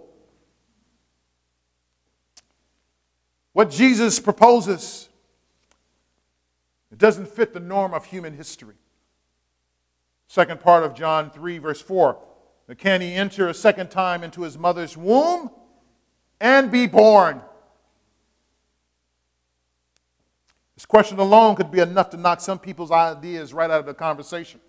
What 3.53 3.69
Jesus 3.69 4.19
proposes 4.19 5.07
it 6.91 6.97
doesn't 6.97 7.27
fit 7.27 7.53
the 7.53 7.59
norm 7.59 7.93
of 7.93 8.05
human 8.05 8.35
history. 8.35 8.75
Second 10.27 10.59
part 10.61 10.83
of 10.83 10.95
John 10.95 11.29
3, 11.29 11.59
verse 11.59 11.79
4. 11.79 12.17
Can 12.77 13.01
he 13.01 13.13
enter 13.13 13.47
a 13.47 13.53
second 13.53 13.89
time 13.89 14.23
into 14.23 14.43
his 14.43 14.57
mother's 14.57 14.95
womb 14.95 15.49
and 16.39 16.71
be 16.71 16.85
born? 16.85 17.41
This 20.75 20.85
question 20.85 21.19
alone 21.19 21.55
could 21.55 21.71
be 21.71 21.79
enough 21.79 22.11
to 22.11 22.17
knock 22.17 22.39
some 22.41 22.59
people's 22.59 22.91
ideas 22.91 23.53
right 23.53 23.69
out 23.69 23.79
of 23.79 23.85
the 23.85 23.93
conversation. 23.93 24.59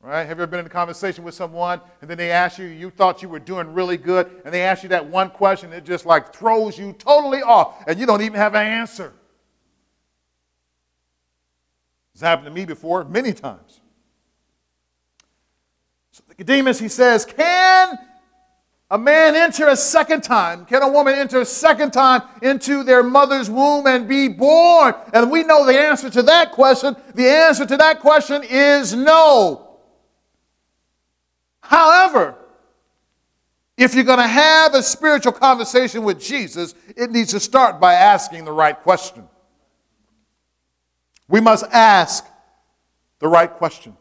Right? 0.00 0.24
Have 0.24 0.38
you 0.38 0.42
ever 0.42 0.46
been 0.46 0.60
in 0.60 0.66
a 0.66 0.70
conversation 0.70 1.24
with 1.24 1.34
someone 1.34 1.80
and 2.00 2.08
then 2.08 2.16
they 2.16 2.30
ask 2.30 2.58
you, 2.58 2.66
you 2.66 2.90
thought 2.90 3.20
you 3.20 3.28
were 3.28 3.40
doing 3.40 3.74
really 3.74 3.96
good, 3.96 4.30
and 4.44 4.54
they 4.54 4.62
ask 4.62 4.84
you 4.84 4.88
that 4.90 5.04
one 5.04 5.30
question, 5.30 5.72
it 5.72 5.84
just 5.84 6.06
like 6.06 6.32
throws 6.32 6.78
you 6.78 6.92
totally 6.92 7.42
off, 7.42 7.82
and 7.88 7.98
you 7.98 8.06
don't 8.06 8.22
even 8.22 8.36
have 8.36 8.54
an 8.54 8.64
answer. 8.64 9.12
It's 12.14 12.22
happened 12.22 12.46
to 12.46 12.52
me 12.52 12.64
before 12.64 13.04
many 13.04 13.32
times. 13.32 13.80
Nicodemus, 16.38 16.78
he 16.78 16.88
says, 16.88 17.24
Can 17.24 17.98
a 18.90 18.96
man 18.96 19.34
enter 19.34 19.68
a 19.68 19.76
second 19.76 20.22
time? 20.22 20.64
Can 20.64 20.82
a 20.82 20.88
woman 20.88 21.14
enter 21.14 21.40
a 21.40 21.44
second 21.44 21.92
time 21.92 22.22
into 22.40 22.84
their 22.84 23.02
mother's 23.02 23.50
womb 23.50 23.86
and 23.86 24.08
be 24.08 24.28
born? 24.28 24.94
And 25.12 25.30
we 25.30 25.42
know 25.42 25.66
the 25.66 25.78
answer 25.78 26.08
to 26.08 26.22
that 26.22 26.52
question. 26.52 26.96
The 27.14 27.28
answer 27.28 27.66
to 27.66 27.76
that 27.76 28.00
question 28.00 28.42
is 28.48 28.94
no. 28.94 29.78
However, 31.60 32.36
if 33.76 33.94
you're 33.94 34.04
going 34.04 34.18
to 34.18 34.26
have 34.26 34.74
a 34.74 34.82
spiritual 34.82 35.32
conversation 35.32 36.02
with 36.02 36.20
Jesus, 36.20 36.74
it 36.96 37.10
needs 37.10 37.32
to 37.32 37.40
start 37.40 37.80
by 37.80 37.94
asking 37.94 38.44
the 38.44 38.52
right 38.52 38.78
question. 38.78 39.28
We 41.28 41.40
must 41.40 41.64
ask 41.72 42.24
the 43.18 43.28
right 43.28 43.50
question. 43.50 43.96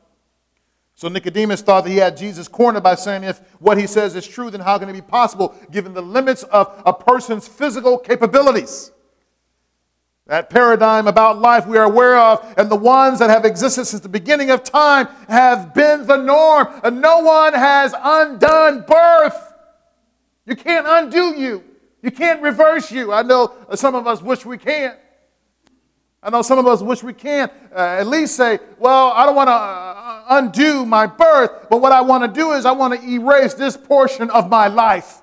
So 0.97 1.09
Nicodemus 1.09 1.61
thought 1.61 1.83
that 1.83 1.91
he 1.91 1.97
had 1.97 2.17
Jesus 2.17 2.47
cornered 2.47 2.81
by 2.81 2.95
saying, 2.95 3.23
if 3.23 3.37
what 3.59 3.77
he 3.77 3.85
says 3.85 4.15
is 4.15 4.25
true, 4.25 4.49
then 4.49 4.61
how 4.61 4.79
can 4.79 4.89
it 4.89 4.93
be 4.93 5.01
possible 5.01 5.55
given 5.69 5.93
the 5.93 6.01
limits 6.01 6.41
of 6.41 6.81
a 6.87 6.91
person's 6.91 7.47
physical 7.47 7.99
capabilities? 7.99 8.89
That 10.25 10.49
paradigm 10.49 11.05
about 11.05 11.37
life 11.37 11.67
we 11.67 11.77
are 11.77 11.83
aware 11.83 12.17
of, 12.17 12.43
and 12.57 12.67
the 12.67 12.75
ones 12.75 13.19
that 13.19 13.29
have 13.29 13.45
existed 13.45 13.85
since 13.85 14.01
the 14.01 14.09
beginning 14.09 14.49
of 14.49 14.63
time, 14.63 15.07
have 15.29 15.71
been 15.75 16.07
the 16.07 16.17
norm. 16.17 16.67
And 16.83 16.99
no 16.99 17.19
one 17.19 17.53
has 17.53 17.93
undone 17.95 18.83
birth. 18.87 19.53
You 20.47 20.55
can't 20.55 20.87
undo 20.89 21.39
you, 21.39 21.63
you 22.01 22.09
can't 22.09 22.41
reverse 22.41 22.91
you. 22.91 23.13
I 23.13 23.21
know 23.21 23.53
some 23.75 23.93
of 23.93 24.07
us 24.07 24.23
wish 24.23 24.47
we 24.47 24.57
can. 24.57 24.95
I 26.23 26.31
know 26.31 26.41
some 26.41 26.57
of 26.57 26.65
us 26.65 26.81
wish 26.81 27.03
we 27.03 27.13
can 27.13 27.51
uh, 27.71 27.97
at 27.99 28.07
least 28.07 28.35
say, 28.35 28.57
well, 28.79 29.11
I 29.11 29.27
don't 29.27 29.35
want 29.35 29.49
to 29.49 29.53
uh, 29.53 30.06
undo 30.29 30.85
my 30.85 31.07
birth, 31.07 31.67
but 31.69 31.81
what 31.81 31.91
I 31.91 32.01
want 32.01 32.23
to 32.23 32.39
do 32.39 32.51
is 32.51 32.65
I 32.65 32.71
want 32.71 32.99
to 32.99 33.07
erase 33.07 33.53
this 33.53 33.77
portion 33.77 34.29
of 34.29 34.49
my 34.49 34.67
life. 34.67 35.21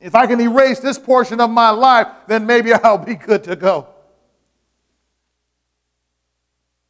If 0.00 0.14
I 0.14 0.26
can 0.26 0.40
erase 0.40 0.80
this 0.80 0.98
portion 0.98 1.40
of 1.40 1.50
my 1.50 1.70
life, 1.70 2.08
then 2.26 2.46
maybe 2.46 2.72
I'll 2.84 2.98
be 2.98 3.14
good 3.14 3.44
to 3.44 3.56
go. 3.56 3.88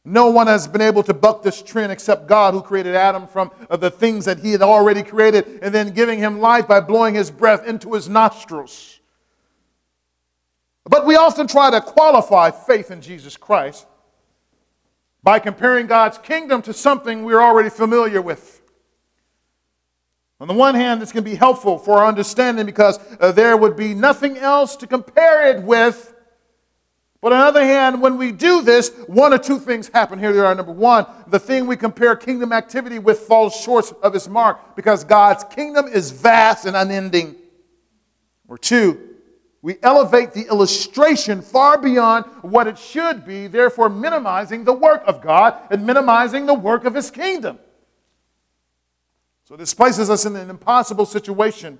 No 0.05 0.31
one 0.31 0.47
has 0.47 0.67
been 0.67 0.81
able 0.81 1.03
to 1.03 1.13
buck 1.13 1.43
this 1.43 1.61
trend 1.61 1.91
except 1.91 2.27
God, 2.27 2.53
who 2.53 2.61
created 2.61 2.95
Adam 2.95 3.27
from 3.27 3.51
uh, 3.69 3.77
the 3.77 3.91
things 3.91 4.25
that 4.25 4.39
he 4.39 4.51
had 4.51 4.61
already 4.61 5.03
created 5.03 5.59
and 5.61 5.73
then 5.73 5.91
giving 5.91 6.19
him 6.19 6.39
life 6.39 6.67
by 6.67 6.79
blowing 6.79 7.15
his 7.15 7.29
breath 7.29 7.67
into 7.67 7.93
his 7.93 8.09
nostrils. 8.09 8.99
But 10.85 11.05
we 11.05 11.15
often 11.15 11.45
try 11.45 11.69
to 11.69 11.81
qualify 11.81 12.49
faith 12.49 12.89
in 12.89 13.01
Jesus 13.01 13.37
Christ 13.37 13.85
by 15.23 15.39
comparing 15.39 15.87
God's 15.87 16.17
kingdom 16.17 16.61
to 16.63 16.73
something 16.73 17.23
we're 17.23 17.41
already 17.41 17.69
familiar 17.69 18.21
with. 18.21 18.61
On 20.39 20.47
the 20.47 20.53
one 20.53 20.75
hand, 20.75 21.01
this 21.01 21.11
can 21.11 21.23
be 21.23 21.35
helpful 21.35 21.77
for 21.77 21.97
our 21.99 22.07
understanding 22.07 22.65
because 22.65 22.97
uh, 23.19 23.31
there 23.31 23.57
would 23.57 23.75
be 23.75 23.93
nothing 23.93 24.37
else 24.37 24.77
to 24.77 24.87
compare 24.87 25.49
it 25.49 25.63
with. 25.63 26.13
But 27.21 27.33
on 27.33 27.39
the 27.39 27.45
other 27.45 27.65
hand, 27.65 28.01
when 28.01 28.17
we 28.17 28.31
do 28.31 28.61
this, 28.61 28.91
one 29.07 29.33
or 29.33 29.37
two 29.37 29.59
things 29.59 29.89
happen. 29.89 30.17
Here 30.17 30.31
they 30.31 30.39
are. 30.39 30.55
Number 30.55 30.71
one, 30.71 31.05
the 31.27 31.39
thing 31.39 31.67
we 31.67 31.75
compare 31.75 32.15
kingdom 32.15 32.53
activity 32.53 32.97
with 32.99 33.19
falls 33.19 33.53
short 33.53 33.91
of 34.01 34.15
its 34.15 34.29
mark 34.29 34.77
because 34.77 35.03
God's 35.03 35.43
kingdom 35.43 35.87
is 35.87 36.11
vast 36.11 36.65
and 36.65 36.77
unending. 36.77 37.35
Or 38.47 38.57
two, 38.57 39.08
we 39.61 39.77
elevate 39.83 40.33
the 40.33 40.47
illustration 40.47 41.41
far 41.41 41.77
beyond 41.77 42.25
what 42.41 42.67
it 42.67 42.77
should 42.77 43.25
be, 43.25 43.47
therefore 43.47 43.89
minimizing 43.89 44.63
the 44.63 44.73
work 44.73 45.03
of 45.05 45.21
God 45.21 45.57
and 45.69 45.85
minimizing 45.85 46.45
the 46.45 46.53
work 46.53 46.85
of 46.85 46.95
His 46.95 47.11
kingdom. 47.11 47.59
So 49.43 49.57
this 49.57 49.73
places 49.73 50.09
us 50.09 50.25
in 50.25 50.35
an 50.35 50.49
impossible 50.49 51.05
situation 51.05 51.79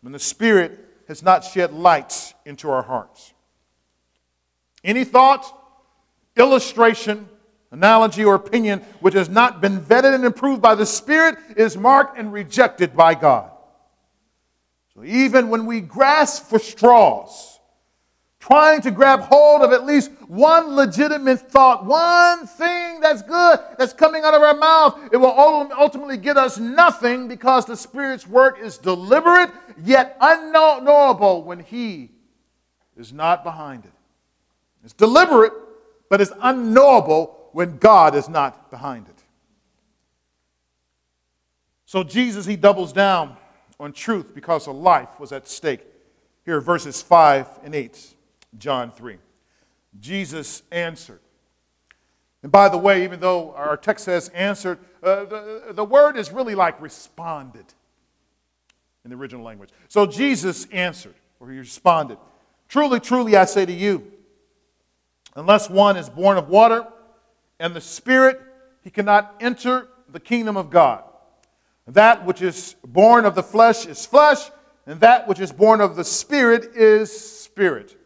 when 0.00 0.12
the 0.12 0.18
Spirit 0.18 0.78
has 1.08 1.22
not 1.22 1.44
shed 1.44 1.72
light 1.72 2.34
into 2.44 2.70
our 2.70 2.82
hearts. 2.82 3.34
Any 4.82 5.04
thought, 5.04 5.46
illustration, 6.36 7.28
analogy, 7.70 8.24
or 8.24 8.34
opinion 8.34 8.80
which 9.00 9.14
has 9.14 9.28
not 9.28 9.60
been 9.60 9.80
vetted 9.80 10.14
and 10.14 10.24
approved 10.24 10.62
by 10.62 10.74
the 10.74 10.86
Spirit 10.86 11.36
is 11.56 11.76
marked 11.76 12.18
and 12.18 12.32
rejected 12.32 12.96
by 12.96 13.14
God. 13.14 13.49
Even 15.04 15.48
when 15.48 15.66
we 15.66 15.80
grasp 15.80 16.46
for 16.46 16.58
straws, 16.58 17.58
trying 18.38 18.80
to 18.82 18.90
grab 18.90 19.20
hold 19.20 19.62
of 19.62 19.72
at 19.72 19.84
least 19.84 20.10
one 20.26 20.74
legitimate 20.74 21.40
thought, 21.40 21.84
one 21.84 22.46
thing 22.46 23.00
that's 23.00 23.22
good 23.22 23.60
that's 23.78 23.92
coming 23.92 24.24
out 24.24 24.34
of 24.34 24.42
our 24.42 24.54
mouth, 24.54 24.98
it 25.12 25.16
will 25.16 25.70
ultimately 25.76 26.16
get 26.16 26.36
us 26.36 26.58
nothing 26.58 27.28
because 27.28 27.66
the 27.66 27.76
Spirit's 27.76 28.26
work 28.26 28.58
is 28.60 28.78
deliberate 28.78 29.50
yet 29.84 30.16
unknowable 30.20 31.42
when 31.44 31.60
He 31.60 32.10
is 32.96 33.12
not 33.12 33.44
behind 33.44 33.84
it. 33.84 33.92
It's 34.82 34.94
deliberate, 34.94 35.52
but 36.08 36.20
it's 36.20 36.32
unknowable 36.40 37.50
when 37.52 37.76
God 37.76 38.14
is 38.14 38.28
not 38.28 38.70
behind 38.70 39.08
it. 39.08 39.22
So 41.84 42.02
Jesus, 42.02 42.46
He 42.46 42.56
doubles 42.56 42.92
down 42.92 43.36
on 43.80 43.92
truth 43.92 44.34
because 44.34 44.66
a 44.66 44.72
life 44.72 45.18
was 45.18 45.32
at 45.32 45.48
stake. 45.48 45.80
Here 46.44 46.58
are 46.58 46.60
verses 46.60 47.02
5 47.02 47.60
and 47.64 47.74
8, 47.74 48.14
John 48.58 48.92
3. 48.92 49.16
Jesus 49.98 50.62
answered. 50.70 51.20
And 52.42 52.52
by 52.52 52.68
the 52.68 52.78
way, 52.78 53.04
even 53.04 53.20
though 53.20 53.52
our 53.54 53.76
text 53.76 54.04
says 54.04 54.28
answered, 54.28 54.78
uh, 55.02 55.24
the, 55.24 55.72
the 55.72 55.84
word 55.84 56.16
is 56.16 56.30
really 56.30 56.54
like 56.54 56.80
responded 56.80 57.66
in 59.04 59.10
the 59.10 59.16
original 59.16 59.44
language. 59.44 59.70
So 59.88 60.06
Jesus 60.06 60.66
answered, 60.66 61.14
or 61.40 61.50
he 61.50 61.58
responded 61.58 62.18
Truly, 62.68 63.00
truly, 63.00 63.36
I 63.36 63.46
say 63.46 63.66
to 63.66 63.72
you, 63.72 64.12
unless 65.34 65.68
one 65.68 65.96
is 65.96 66.08
born 66.08 66.38
of 66.38 66.48
water 66.48 66.86
and 67.58 67.74
the 67.74 67.80
Spirit, 67.80 68.40
he 68.84 68.90
cannot 68.90 69.34
enter 69.40 69.88
the 70.08 70.20
kingdom 70.20 70.56
of 70.56 70.70
God. 70.70 71.02
That 71.92 72.24
which 72.24 72.40
is 72.40 72.76
born 72.86 73.24
of 73.24 73.34
the 73.34 73.42
flesh 73.42 73.86
is 73.86 74.06
flesh, 74.06 74.50
and 74.86 75.00
that 75.00 75.26
which 75.26 75.40
is 75.40 75.52
born 75.52 75.80
of 75.80 75.96
the 75.96 76.04
Spirit 76.04 76.76
is 76.76 77.10
spirit. 77.10 77.96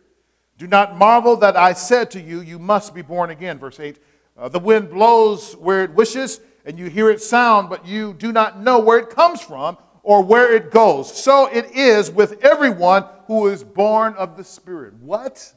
Do 0.56 0.66
not 0.66 0.96
marvel 0.96 1.36
that 1.36 1.56
I 1.56 1.74
said 1.74 2.10
to 2.12 2.20
you, 2.20 2.40
You 2.40 2.58
must 2.58 2.94
be 2.94 3.02
born 3.02 3.30
again. 3.30 3.58
Verse 3.58 3.78
8 3.78 3.98
uh, 4.38 4.48
The 4.48 4.58
wind 4.58 4.90
blows 4.90 5.54
where 5.56 5.84
it 5.84 5.92
wishes, 5.92 6.40
and 6.64 6.78
you 6.78 6.88
hear 6.88 7.10
its 7.10 7.26
sound, 7.26 7.68
but 7.68 7.86
you 7.86 8.14
do 8.14 8.32
not 8.32 8.60
know 8.60 8.78
where 8.78 8.98
it 8.98 9.10
comes 9.10 9.42
from 9.42 9.76
or 10.02 10.22
where 10.22 10.54
it 10.54 10.70
goes. 10.70 11.14
So 11.14 11.46
it 11.46 11.72
is 11.72 12.10
with 12.10 12.42
everyone 12.44 13.04
who 13.26 13.48
is 13.48 13.64
born 13.64 14.14
of 14.14 14.36
the 14.36 14.44
Spirit. 14.44 14.94
What? 14.94 15.52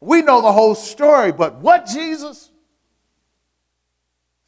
We 0.00 0.22
know 0.22 0.42
the 0.42 0.52
whole 0.52 0.74
story, 0.74 1.30
but 1.30 1.56
what, 1.56 1.86
Jesus? 1.86 2.50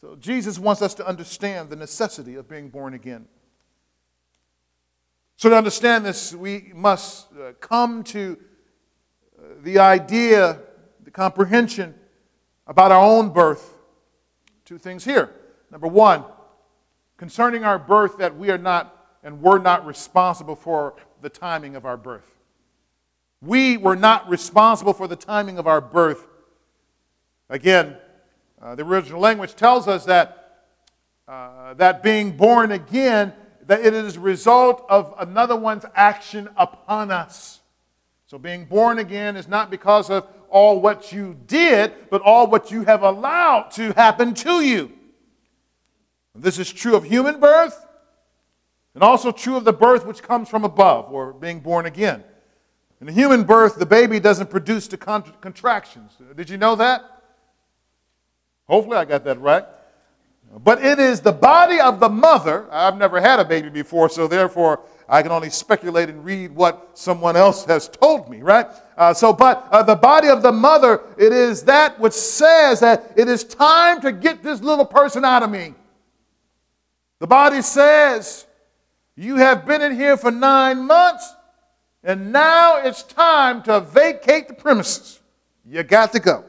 So 0.00 0.16
Jesus 0.16 0.58
wants 0.58 0.82
us 0.82 0.94
to 0.94 1.06
understand 1.06 1.70
the 1.70 1.76
necessity 1.76 2.34
of 2.34 2.48
being 2.48 2.68
born 2.68 2.94
again. 2.94 3.26
So, 5.38 5.50
to 5.50 5.56
understand 5.56 6.06
this, 6.06 6.34
we 6.34 6.72
must 6.74 7.30
uh, 7.34 7.52
come 7.60 8.02
to 8.04 8.38
uh, 9.38 9.42
the 9.62 9.78
idea, 9.78 10.60
the 11.04 11.10
comprehension 11.10 11.94
about 12.66 12.90
our 12.90 13.04
own 13.04 13.28
birth. 13.28 13.74
Two 14.64 14.78
things 14.78 15.04
here. 15.04 15.34
Number 15.70 15.88
one, 15.88 16.24
concerning 17.18 17.64
our 17.64 17.78
birth, 17.78 18.16
that 18.16 18.34
we 18.34 18.50
are 18.50 18.56
not 18.56 18.94
and 19.22 19.42
were 19.42 19.58
not 19.58 19.84
responsible 19.84 20.56
for 20.56 20.94
the 21.20 21.28
timing 21.28 21.76
of 21.76 21.84
our 21.84 21.98
birth. 21.98 22.30
We 23.42 23.76
were 23.76 23.96
not 23.96 24.28
responsible 24.30 24.94
for 24.94 25.06
the 25.06 25.16
timing 25.16 25.58
of 25.58 25.66
our 25.66 25.82
birth. 25.82 26.26
Again, 27.50 27.98
uh, 28.66 28.74
the 28.74 28.82
original 28.82 29.20
language 29.20 29.54
tells 29.54 29.86
us 29.86 30.06
that, 30.06 30.64
uh, 31.28 31.74
that 31.74 32.02
being 32.02 32.36
born 32.36 32.72
again, 32.72 33.32
that 33.66 33.86
it 33.86 33.94
is 33.94 34.16
a 34.16 34.20
result 34.20 34.84
of 34.88 35.14
another 35.20 35.54
one's 35.54 35.84
action 35.94 36.48
upon 36.56 37.12
us. 37.12 37.60
So 38.26 38.38
being 38.38 38.64
born 38.64 38.98
again 38.98 39.36
is 39.36 39.46
not 39.46 39.70
because 39.70 40.10
of 40.10 40.26
all 40.50 40.80
what 40.80 41.12
you 41.12 41.36
did, 41.46 41.92
but 42.10 42.22
all 42.22 42.48
what 42.48 42.72
you 42.72 42.82
have 42.82 43.04
allowed 43.04 43.70
to 43.72 43.92
happen 43.92 44.34
to 44.34 44.60
you. 44.60 44.90
This 46.34 46.58
is 46.58 46.72
true 46.72 46.96
of 46.96 47.04
human 47.04 47.38
birth 47.38 47.86
and 48.94 49.04
also 49.04 49.30
true 49.30 49.56
of 49.56 49.64
the 49.64 49.72
birth 49.72 50.04
which 50.04 50.24
comes 50.24 50.48
from 50.48 50.64
above, 50.64 51.12
or 51.12 51.32
being 51.32 51.60
born 51.60 51.86
again. 51.86 52.24
In 53.00 53.06
the 53.06 53.12
human 53.12 53.44
birth, 53.44 53.76
the 53.76 53.86
baby 53.86 54.18
doesn't 54.18 54.50
produce 54.50 54.88
the 54.88 54.96
contractions. 54.96 56.14
Did 56.34 56.50
you 56.50 56.56
know 56.56 56.74
that? 56.74 57.15
Hopefully, 58.68 58.96
I 58.96 59.04
got 59.04 59.24
that 59.24 59.40
right. 59.40 59.64
But 60.58 60.84
it 60.84 60.98
is 60.98 61.20
the 61.20 61.32
body 61.32 61.80
of 61.80 62.00
the 62.00 62.08
mother. 62.08 62.66
I've 62.70 62.96
never 62.96 63.20
had 63.20 63.40
a 63.40 63.44
baby 63.44 63.68
before, 63.68 64.08
so 64.08 64.26
therefore 64.26 64.80
I 65.08 65.22
can 65.22 65.30
only 65.30 65.50
speculate 65.50 66.08
and 66.08 66.24
read 66.24 66.52
what 66.52 66.90
someone 66.94 67.36
else 67.36 67.64
has 67.66 67.88
told 67.88 68.28
me, 68.28 68.42
right? 68.42 68.66
Uh, 68.96 69.12
so, 69.12 69.32
but 69.32 69.68
uh, 69.70 69.82
the 69.82 69.94
body 69.94 70.28
of 70.28 70.42
the 70.42 70.52
mother, 70.52 71.02
it 71.18 71.32
is 71.32 71.62
that 71.64 71.98
which 72.00 72.12
says 72.12 72.80
that 72.80 73.12
it 73.16 73.28
is 73.28 73.44
time 73.44 74.00
to 74.00 74.12
get 74.12 74.42
this 74.42 74.60
little 74.60 74.86
person 74.86 75.24
out 75.24 75.42
of 75.42 75.50
me. 75.50 75.74
The 77.18 77.26
body 77.26 77.62
says, 77.62 78.46
You 79.14 79.36
have 79.36 79.66
been 79.66 79.82
in 79.82 79.94
here 79.94 80.16
for 80.16 80.30
nine 80.30 80.86
months, 80.86 81.34
and 82.02 82.32
now 82.32 82.78
it's 82.78 83.02
time 83.02 83.62
to 83.64 83.80
vacate 83.80 84.48
the 84.48 84.54
premises. 84.54 85.20
You 85.64 85.82
got 85.82 86.12
to 86.12 86.20
go. 86.20 86.44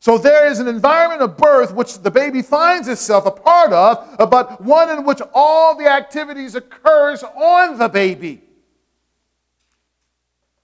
So 0.00 0.16
there 0.16 0.46
is 0.46 0.60
an 0.60 0.68
environment 0.68 1.22
of 1.22 1.36
birth 1.36 1.74
which 1.74 1.98
the 1.98 2.10
baby 2.10 2.40
finds 2.42 2.86
itself 2.86 3.26
a 3.26 3.30
part 3.30 3.72
of, 3.72 4.30
but 4.30 4.60
one 4.60 4.90
in 4.90 5.04
which 5.04 5.20
all 5.34 5.76
the 5.76 5.88
activities 5.88 6.54
occurs 6.54 7.22
on 7.22 7.78
the 7.78 7.88
baby. 7.88 8.42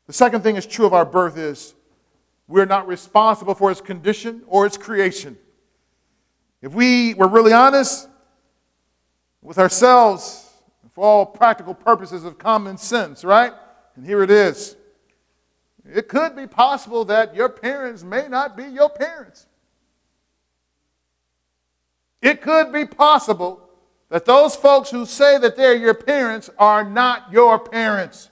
The 0.07 0.13
second 0.13 0.43
thing 0.43 0.57
is 0.57 0.67
true 0.67 0.87
of 0.87 0.93
our 0.93 1.05
birth 1.05 1.37
is 1.37 1.75
we're 2.47 2.67
not 2.67 2.87
responsible 2.87 3.55
for 3.55 3.71
its 3.71 3.81
condition 3.81 4.43
or 4.47 4.67
its 4.67 4.77
creation. 4.77 5.37
If 6.63 6.73
we 6.73 7.15
were 7.15 7.29
really 7.29 7.53
honest 7.53 8.09
with 9.43 9.59
ourselves, 9.59 10.45
for 10.95 11.05
all 11.05 11.27
practical 11.27 11.75
purposes 11.75 12.25
of 12.25 12.39
common 12.39 12.79
sense, 12.79 13.25
right? 13.25 13.53
And 13.97 14.07
here 14.07 14.23
it 14.23 14.31
is. 14.31 14.77
It 15.87 16.09
could 16.09 16.35
be 16.35 16.47
possible 16.47 17.05
that 17.07 17.35
your 17.35 17.49
parents 17.49 18.03
may 18.03 18.27
not 18.29 18.57
be 18.57 18.65
your 18.65 18.89
parents. 18.89 19.47
It 22.23 22.41
could 22.41 22.73
be 22.73 22.87
possible 22.87 23.69
that 24.09 24.25
those 24.25 24.57
folks 24.57 24.91
who 24.91 25.05
say 25.05 25.39
that 25.39 25.57
they're 25.57 25.75
your 25.75 25.95
parents 25.95 26.49
are 26.59 26.85
not 26.85 27.31
your 27.31 27.59
parents. 27.59 28.31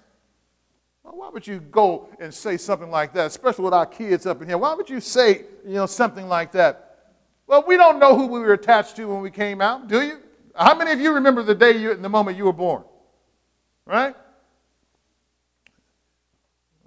Well, 1.03 1.17
why 1.17 1.29
would 1.29 1.47
you 1.47 1.61
go 1.61 2.09
and 2.19 2.33
say 2.33 2.57
something 2.57 2.91
like 2.91 3.13
that, 3.15 3.27
especially 3.27 3.65
with 3.65 3.75
our 3.75 3.85
kids 3.85 4.25
up 4.25 4.41
in 4.41 4.49
here? 4.49 4.57
Why 4.57 4.73
would 4.75 4.89
you 4.89 5.01
say, 5.01 5.43
you 5.67 5.75
know, 5.75 5.87
something 5.87 6.29
like 6.29 6.53
that? 6.53 7.13
Well, 7.47 7.65
we 7.67 7.77
don't 7.77 7.99
know 7.99 8.17
who 8.17 8.27
we 8.27 8.41
were 8.41 8.55
attached 8.55 8.97
to 8.97 9.07
when 9.07 9.21
we 9.21 9.31
came 9.31 9.61
out, 9.61 9.89
do 9.89 10.01
you? 10.01 10.21
How 10.55 10.75
many 10.75 10.93
of 10.93 11.01
you 11.01 11.13
remember 11.13 11.43
the 11.43 11.55
day 11.55 11.77
you, 11.77 11.95
the 11.95 12.09
moment 12.09 12.39
you 12.39 12.45
were 12.45 12.53
born? 12.53 12.85
Right? 13.85 14.15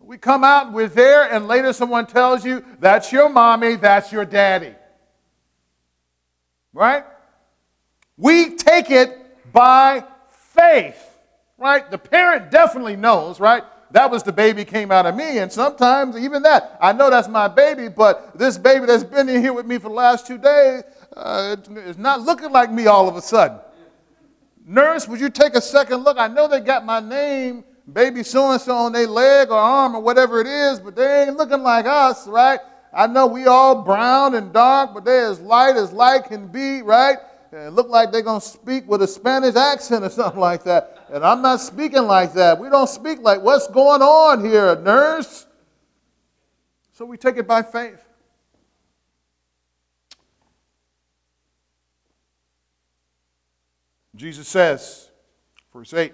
We 0.06 0.20
come 0.20 0.44
out, 0.44 0.72
we're 0.72 0.88
there, 0.88 1.24
and 1.34 1.48
later 1.48 1.74
someone 1.74 2.06
tells 2.06 2.46
you, 2.46 2.64
that's 2.80 3.12
your 3.12 3.28
mommy, 3.28 3.76
that's 3.76 4.12
your 4.12 4.24
daddy. 4.24 4.76
Right? 6.74 7.06
We 8.16 8.56
take 8.56 8.92
it 8.92 9.52
by 9.52 10.04
faith. 10.30 11.04
Right? 11.58 11.90
The 11.90 11.98
parent 11.98 12.52
definitely 12.52 12.96
knows, 12.96 13.40
right? 13.40 13.64
That 13.90 14.12
was 14.12 14.22
the 14.22 14.32
baby 14.32 14.64
came 14.64 14.92
out 14.92 15.08
of 15.08 15.16
me, 15.16 15.40
and 15.40 15.52
sometimes 15.52 16.18
even 16.18 16.44
that, 16.44 16.78
I 16.80 16.94
know 16.94 17.10
that's 17.10 17.28
my 17.28 17.48
baby, 17.48 17.88
but 17.88 18.38
this 18.38 18.60
baby 18.60 18.86
that's 18.86 19.04
been 19.04 19.28
in 19.28 19.42
here 19.42 19.54
with 19.54 19.66
me 19.66 19.80
for 19.80 19.90
the 19.90 19.96
last 19.96 20.28
two 20.28 20.38
days 20.38 20.84
uh, 21.18 21.56
is 21.78 21.98
not 21.98 22.22
looking 22.22 22.52
like 22.52 22.72
me 22.72 22.86
all 22.86 23.10
of 23.10 23.16
a 23.16 23.22
sudden. 23.24 23.58
Nurse, 24.68 25.08
would 25.08 25.20
you 25.20 25.30
take 25.32 25.56
a 25.56 25.62
second 25.62 26.04
look? 26.04 26.20
I 26.20 26.28
know 26.28 26.48
they 26.48 26.60
got 26.60 26.86
my 26.86 27.00
name 27.00 27.64
baby 27.92 28.24
so 28.24 28.52
and 28.52 28.62
so 28.62 28.76
on 28.76 28.92
their 28.92 29.08
leg 29.08 29.50
or 29.50 29.58
arm 29.58 29.96
or 29.96 30.02
whatever 30.02 30.42
it 30.42 30.48
is, 30.48 30.80
but 30.80 30.96
they 30.96 31.24
ain't 31.24 31.38
looking 31.38 31.62
like 31.62 31.86
us, 31.86 32.28
right? 32.28 32.60
I 32.94 33.08
know 33.08 33.28
we 33.28 33.46
all 33.46 33.84
brown 33.84 34.36
and 34.36 34.54
dark, 34.54 34.94
but 34.94 35.04
they're 35.04 35.30
as 35.30 35.40
light 35.40 35.76
as 35.76 35.92
light 35.92 36.26
can 36.26 36.48
be, 36.48 36.82
right? 36.82 37.18
And 37.52 37.76
look 37.76 37.90
like 37.90 38.12
they're 38.12 38.22
going 38.22 38.42
to 38.42 38.48
speak 38.48 38.88
with 38.88 39.02
a 39.02 39.08
Spanish 39.08 39.56
accent 39.56 40.04
or 40.04 40.10
something 40.12 40.40
like 40.40 40.64
that. 40.64 41.06
And 41.12 41.24
I'm 41.24 41.42
not 41.42 41.62
speaking 41.62 42.04
like 42.04 42.34
that. 42.34 42.60
We 42.60 42.70
don't 42.70 42.90
speak 42.90 43.20
like, 43.22 43.42
what's 43.42 43.68
going 43.68 44.02
on 44.02 44.44
here, 44.44 44.76
nurse? 44.78 45.46
So 46.94 47.06
we 47.06 47.18
take 47.18 47.38
it 47.38 47.48
by 47.48 47.62
faith. 47.62 48.02
Jesus 54.16 54.48
says, 54.48 55.10
verse 55.74 55.94
8, 55.94 56.14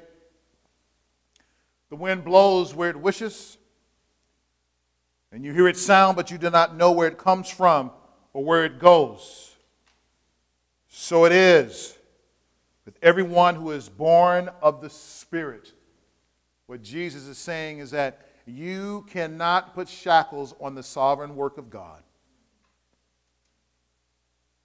the 1.91 1.97
wind 1.97 2.23
blows 2.23 2.73
where 2.73 2.89
it 2.89 2.95
wishes, 2.95 3.58
and 5.34 5.43
you 5.43 5.51
hear 5.51 5.67
its 5.67 5.82
sound, 5.82 6.15
but 6.15 6.32
you 6.32 6.38
do 6.38 6.49
not 6.49 6.75
know 6.75 6.93
where 6.93 7.10
it 7.10 7.17
comes 7.17 7.49
from 7.49 7.91
or 8.32 8.45
where 8.45 8.63
it 8.63 8.80
goes. 8.80 9.54
So 10.88 11.25
it 11.25 11.34
is 11.34 11.97
with 12.86 12.97
everyone 13.01 13.56
who 13.56 13.71
is 13.71 13.89
born 13.89 14.49
of 14.62 14.80
the 14.80 14.89
Spirit. 14.89 15.73
What 16.65 16.82
Jesus 16.82 17.27
is 17.27 17.38
saying 17.38 17.80
is 17.80 17.91
that 17.91 18.25
you 18.45 19.06
cannot 19.10 19.75
put 19.75 19.89
shackles 19.89 20.56
on 20.62 20.75
the 20.75 20.84
sovereign 20.84 21.36
work 21.36 21.58
of 21.58 21.69
God. 21.69 22.01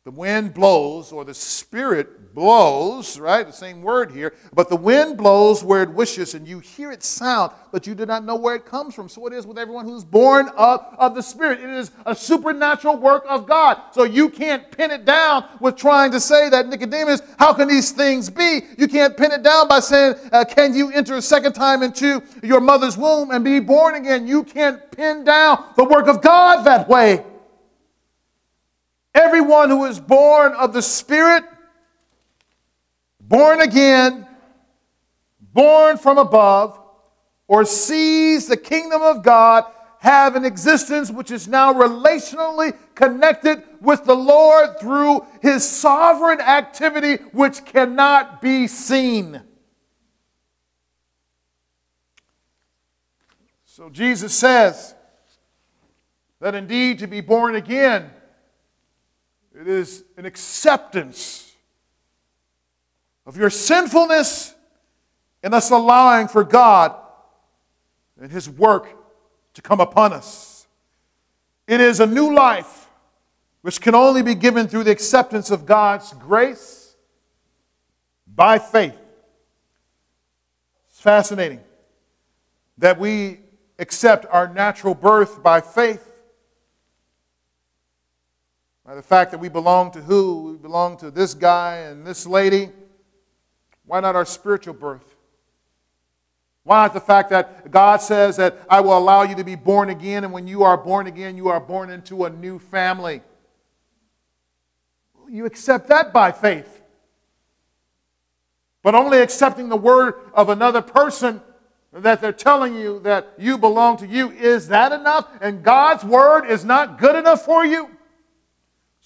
The 0.07 0.13
wind 0.13 0.55
blows, 0.55 1.11
or 1.11 1.25
the 1.25 1.35
Spirit 1.35 2.33
blows, 2.33 3.19
right? 3.19 3.45
The 3.45 3.53
same 3.53 3.83
word 3.83 4.13
here. 4.13 4.35
But 4.55 4.69
the 4.69 4.77
wind 4.77 5.17
blows 5.17 5.65
where 5.65 5.83
it 5.83 5.91
wishes, 5.91 6.35
and 6.35 6.47
you 6.47 6.61
hear 6.61 6.93
its 6.93 7.09
sound, 7.09 7.51
but 7.73 7.89
you 7.89 7.95
do 7.97 8.07
not 8.07 8.25
know 8.25 8.37
where 8.37 8.55
it 8.55 8.65
comes 8.65 8.95
from. 8.95 9.09
So 9.09 9.27
it 9.27 9.33
is 9.33 9.49
with 9.49 9.59
everyone 9.59 9.85
who's 9.85 10.05
born 10.05 10.49
of, 10.57 10.87
of 10.97 11.17
the 11.17 11.23
Spirit. 11.25 11.59
It 11.59 11.71
is 11.71 11.91
a 12.05 12.15
supernatural 12.15 12.99
work 12.99 13.25
of 13.29 13.49
God. 13.49 13.81
So 13.91 14.05
you 14.05 14.29
can't 14.29 14.71
pin 14.71 14.93
it 14.93 15.05
down 15.05 15.45
with 15.61 15.75
trying 15.75 16.13
to 16.13 16.21
say 16.21 16.51
that, 16.51 16.69
Nicodemus, 16.69 17.21
how 17.37 17.53
can 17.53 17.67
these 17.67 17.91
things 17.91 18.31
be? 18.31 18.61
You 18.79 18.87
can't 18.87 19.17
pin 19.17 19.33
it 19.33 19.43
down 19.43 19.67
by 19.67 19.81
saying, 19.81 20.15
uh, 20.31 20.45
can 20.45 20.73
you 20.73 20.93
enter 20.93 21.17
a 21.17 21.23
second 21.23 21.55
time 21.55 21.83
into 21.83 22.23
your 22.45 22.61
mother's 22.61 22.97
womb 22.97 23.33
and 23.33 23.45
be 23.45 23.59
born 23.59 23.97
again? 23.97 24.29
You 24.29 24.45
can't 24.45 24.89
pin 24.93 25.25
down 25.25 25.65
the 25.77 25.83
work 25.83 26.07
of 26.07 26.23
God 26.23 26.63
that 26.63 26.89
way. 26.89 27.25
Everyone 29.17 29.71
who 29.71 29.87
is 29.87 29.99
born 29.99 30.53
of 30.53 30.75
the 30.75 30.83
Spirit, 30.83 31.43
born 33.19 33.63
again, 33.63 34.29
born 35.41 35.97
from 35.97 36.19
above, 36.19 36.79
or 37.49 37.65
sees 37.65 38.47
the 38.47 38.59
kingdom 38.59 39.01
of 39.01 39.23
God 39.23 39.65
have 40.01 40.37
an 40.37 40.45
existence 40.45 41.11
which 41.11 41.31
is 41.31 41.49
now 41.49 41.73
relationally 41.73 42.77
connected 42.95 43.63
with 43.81 44.05
the 44.05 44.15
Lord 44.15 44.79
through 44.79 45.25
his 45.41 45.67
sovereign 45.67 46.43
activity 46.43 47.17
which 47.33 47.65
cannot 47.65 48.43
be 48.43 48.67
seen. 48.67 49.41
So 53.65 53.89
Jesus 53.89 54.35
says 54.35 54.95
that 56.39 56.55
indeed 56.55 56.99
to 56.99 57.07
be 57.07 57.23
born 57.23 57.57
again 57.57 58.11
it 59.59 59.67
is 59.67 60.05
an 60.19 60.27
acceptance 60.27 61.55
of 63.25 63.37
your 63.37 63.49
sinfulness 63.49 64.55
and 65.43 65.55
us 65.55 65.71
allowing 65.71 66.29
for 66.29 66.45
God 66.45 66.95
and 68.21 68.31
His 68.31 68.51
work 68.51 68.89
to 69.55 69.63
come 69.63 69.81
upon 69.81 70.13
us. 70.13 70.67
It 71.67 71.81
is 71.81 72.01
a 72.01 72.07
new 72.07 72.35
life 72.35 72.89
which 73.63 73.81
can 73.81 73.95
only 73.95 74.23
be 74.23 74.35
given 74.35 74.69
through 74.69 74.85
the 74.85 74.91
acceptance 74.91 75.51
of 75.51 75.65
God's 75.65 76.13
grace 76.13 76.95
by 78.27 78.59
faith. 78.59 78.97
It's 80.91 81.01
fascinating 81.01 81.61
that 82.79 82.99
we 82.99 83.41
accept 83.79 84.27
our 84.31 84.49
natural 84.49 84.95
birth 84.95 85.43
by 85.43 85.63
faith 85.63 86.16
by 88.87 88.95
the 88.95 89.03
fact 89.03 89.33
that 89.33 89.39
we 89.39 89.49
belong 89.49 89.91
to 89.91 90.01
who? 90.01 90.53
We 90.53 90.59
belong 90.59 90.97
to 90.99 91.11
this 91.11 91.35
guy 91.35 91.79
and 91.79 92.07
this 92.07 92.25
lady. 92.25 92.71
Why 93.85 93.99
not 93.99 94.15
our 94.15 94.25
spiritual 94.25 94.75
birth? 94.75 95.17
Why 96.63 96.85
not 96.85 96.95
the 96.95 97.01
fact 97.01 97.31
that 97.31 97.71
God 97.71 98.01
says 98.01 98.37
that 98.37 98.59
I 98.71 98.81
will 98.81 98.97
allow 98.97 99.23
you 99.23 99.35
to 99.35 99.45
be 99.45 99.57
born 99.57 99.91
again, 99.91 100.23
and 100.23 100.33
when 100.33 100.47
you 100.47 100.63
are 100.63 100.77
born 100.77 101.09
again, 101.09 101.37
you 101.37 101.49
are 101.49 101.61
born 101.61 101.91
into 101.91 102.25
a 102.25 102.31
new 102.31 102.61
family? 102.61 103.23
You 105.29 105.47
accept 105.47 105.89
that 105.89 106.13
by 106.13 106.31
faith. 106.31 106.83
But 108.85 108.95
only 108.95 109.19
accepting 109.19 109.69
the 109.69 109.77
word 109.77 110.15
of 110.33 110.49
another 110.49 110.83
person 110.83 111.41
that 111.93 112.21
they're 112.21 112.33
telling 112.33 112.77
you 112.77 113.01
that 113.01 113.33
you 113.37 113.59
belong 113.59 113.97
to 113.97 114.07
you, 114.07 114.31
is 114.31 114.69
that 114.69 114.93
enough? 114.93 115.29
And 115.41 115.65
God's 115.65 116.05
word 116.05 116.47
is 116.47 116.65
not 116.65 117.01
good 117.01 117.17
enough 117.17 117.45
for 117.45 117.65
you? 117.65 117.96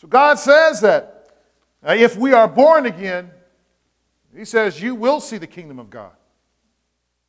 So 0.01 0.09
God 0.09 0.39
says 0.39 0.81
that 0.81 1.29
uh, 1.87 1.93
if 1.93 2.17
we 2.17 2.33
are 2.33 2.49
born 2.49 2.87
again, 2.87 3.31
He 4.35 4.47
says 4.47 4.81
you 4.81 4.95
will 4.95 5.21
see 5.21 5.37
the 5.37 5.47
kingdom 5.47 5.79
of 5.79 5.91
God. 5.91 6.13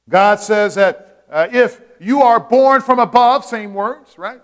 God 0.07 0.39
says 0.39 0.75
that 0.75 1.25
uh, 1.29 1.49
if 1.51 1.81
you 1.99 2.21
are 2.21 2.39
born 2.39 2.81
from 2.81 2.99
above, 2.99 3.43
same 3.43 3.73
words, 3.73 4.17
right? 4.17 4.41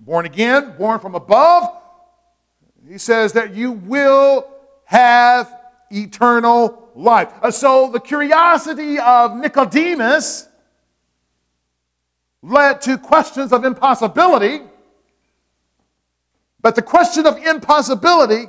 Born 0.00 0.24
again, 0.24 0.76
born 0.78 0.98
from 0.98 1.14
above, 1.14 1.68
He 2.88 2.96
says 2.96 3.34
that 3.34 3.54
you 3.54 3.72
will 3.72 4.48
have 4.86 5.54
eternal 5.90 6.88
life. 6.94 7.30
Uh, 7.42 7.50
so 7.50 7.90
the 7.90 8.00
curiosity 8.00 8.98
of 8.98 9.36
Nicodemus 9.36 10.48
led 12.40 12.80
to 12.80 12.96
questions 12.96 13.52
of 13.52 13.66
impossibility 13.66 14.62
but 16.68 16.74
the 16.74 16.82
question 16.82 17.26
of 17.26 17.38
impossibility 17.38 18.44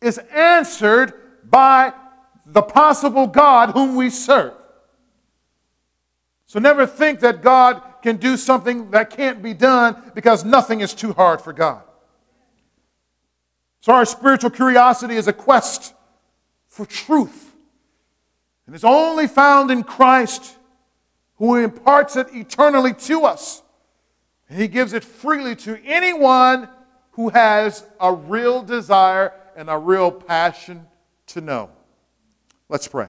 is 0.00 0.18
answered 0.32 1.14
by 1.42 1.92
the 2.46 2.62
possible 2.62 3.26
God 3.26 3.70
whom 3.70 3.96
we 3.96 4.08
serve. 4.08 4.54
So 6.46 6.60
never 6.60 6.86
think 6.86 7.18
that 7.18 7.42
God 7.42 7.82
can 8.04 8.18
do 8.18 8.36
something 8.36 8.92
that 8.92 9.10
can't 9.10 9.42
be 9.42 9.52
done 9.52 10.12
because 10.14 10.44
nothing 10.44 10.80
is 10.80 10.94
too 10.94 11.12
hard 11.12 11.40
for 11.40 11.52
God. 11.52 11.82
So 13.80 13.92
our 13.92 14.04
spiritual 14.04 14.50
curiosity 14.50 15.16
is 15.16 15.26
a 15.26 15.32
quest 15.32 15.92
for 16.68 16.86
truth. 16.86 17.52
And 18.66 18.76
it's 18.76 18.84
only 18.84 19.26
found 19.26 19.72
in 19.72 19.82
Christ 19.82 20.56
who 21.38 21.56
imparts 21.56 22.14
it 22.14 22.28
eternally 22.32 22.94
to 22.94 23.24
us. 23.24 23.64
And 24.48 24.56
he 24.56 24.68
gives 24.68 24.92
it 24.92 25.02
freely 25.02 25.56
to 25.56 25.84
anyone 25.84 26.68
who 27.14 27.28
has 27.30 27.84
a 28.00 28.12
real 28.12 28.62
desire 28.62 29.32
and 29.56 29.70
a 29.70 29.78
real 29.78 30.10
passion 30.10 30.86
to 31.26 31.40
know. 31.40 31.70
Let's 32.68 32.88
pray. 32.88 33.02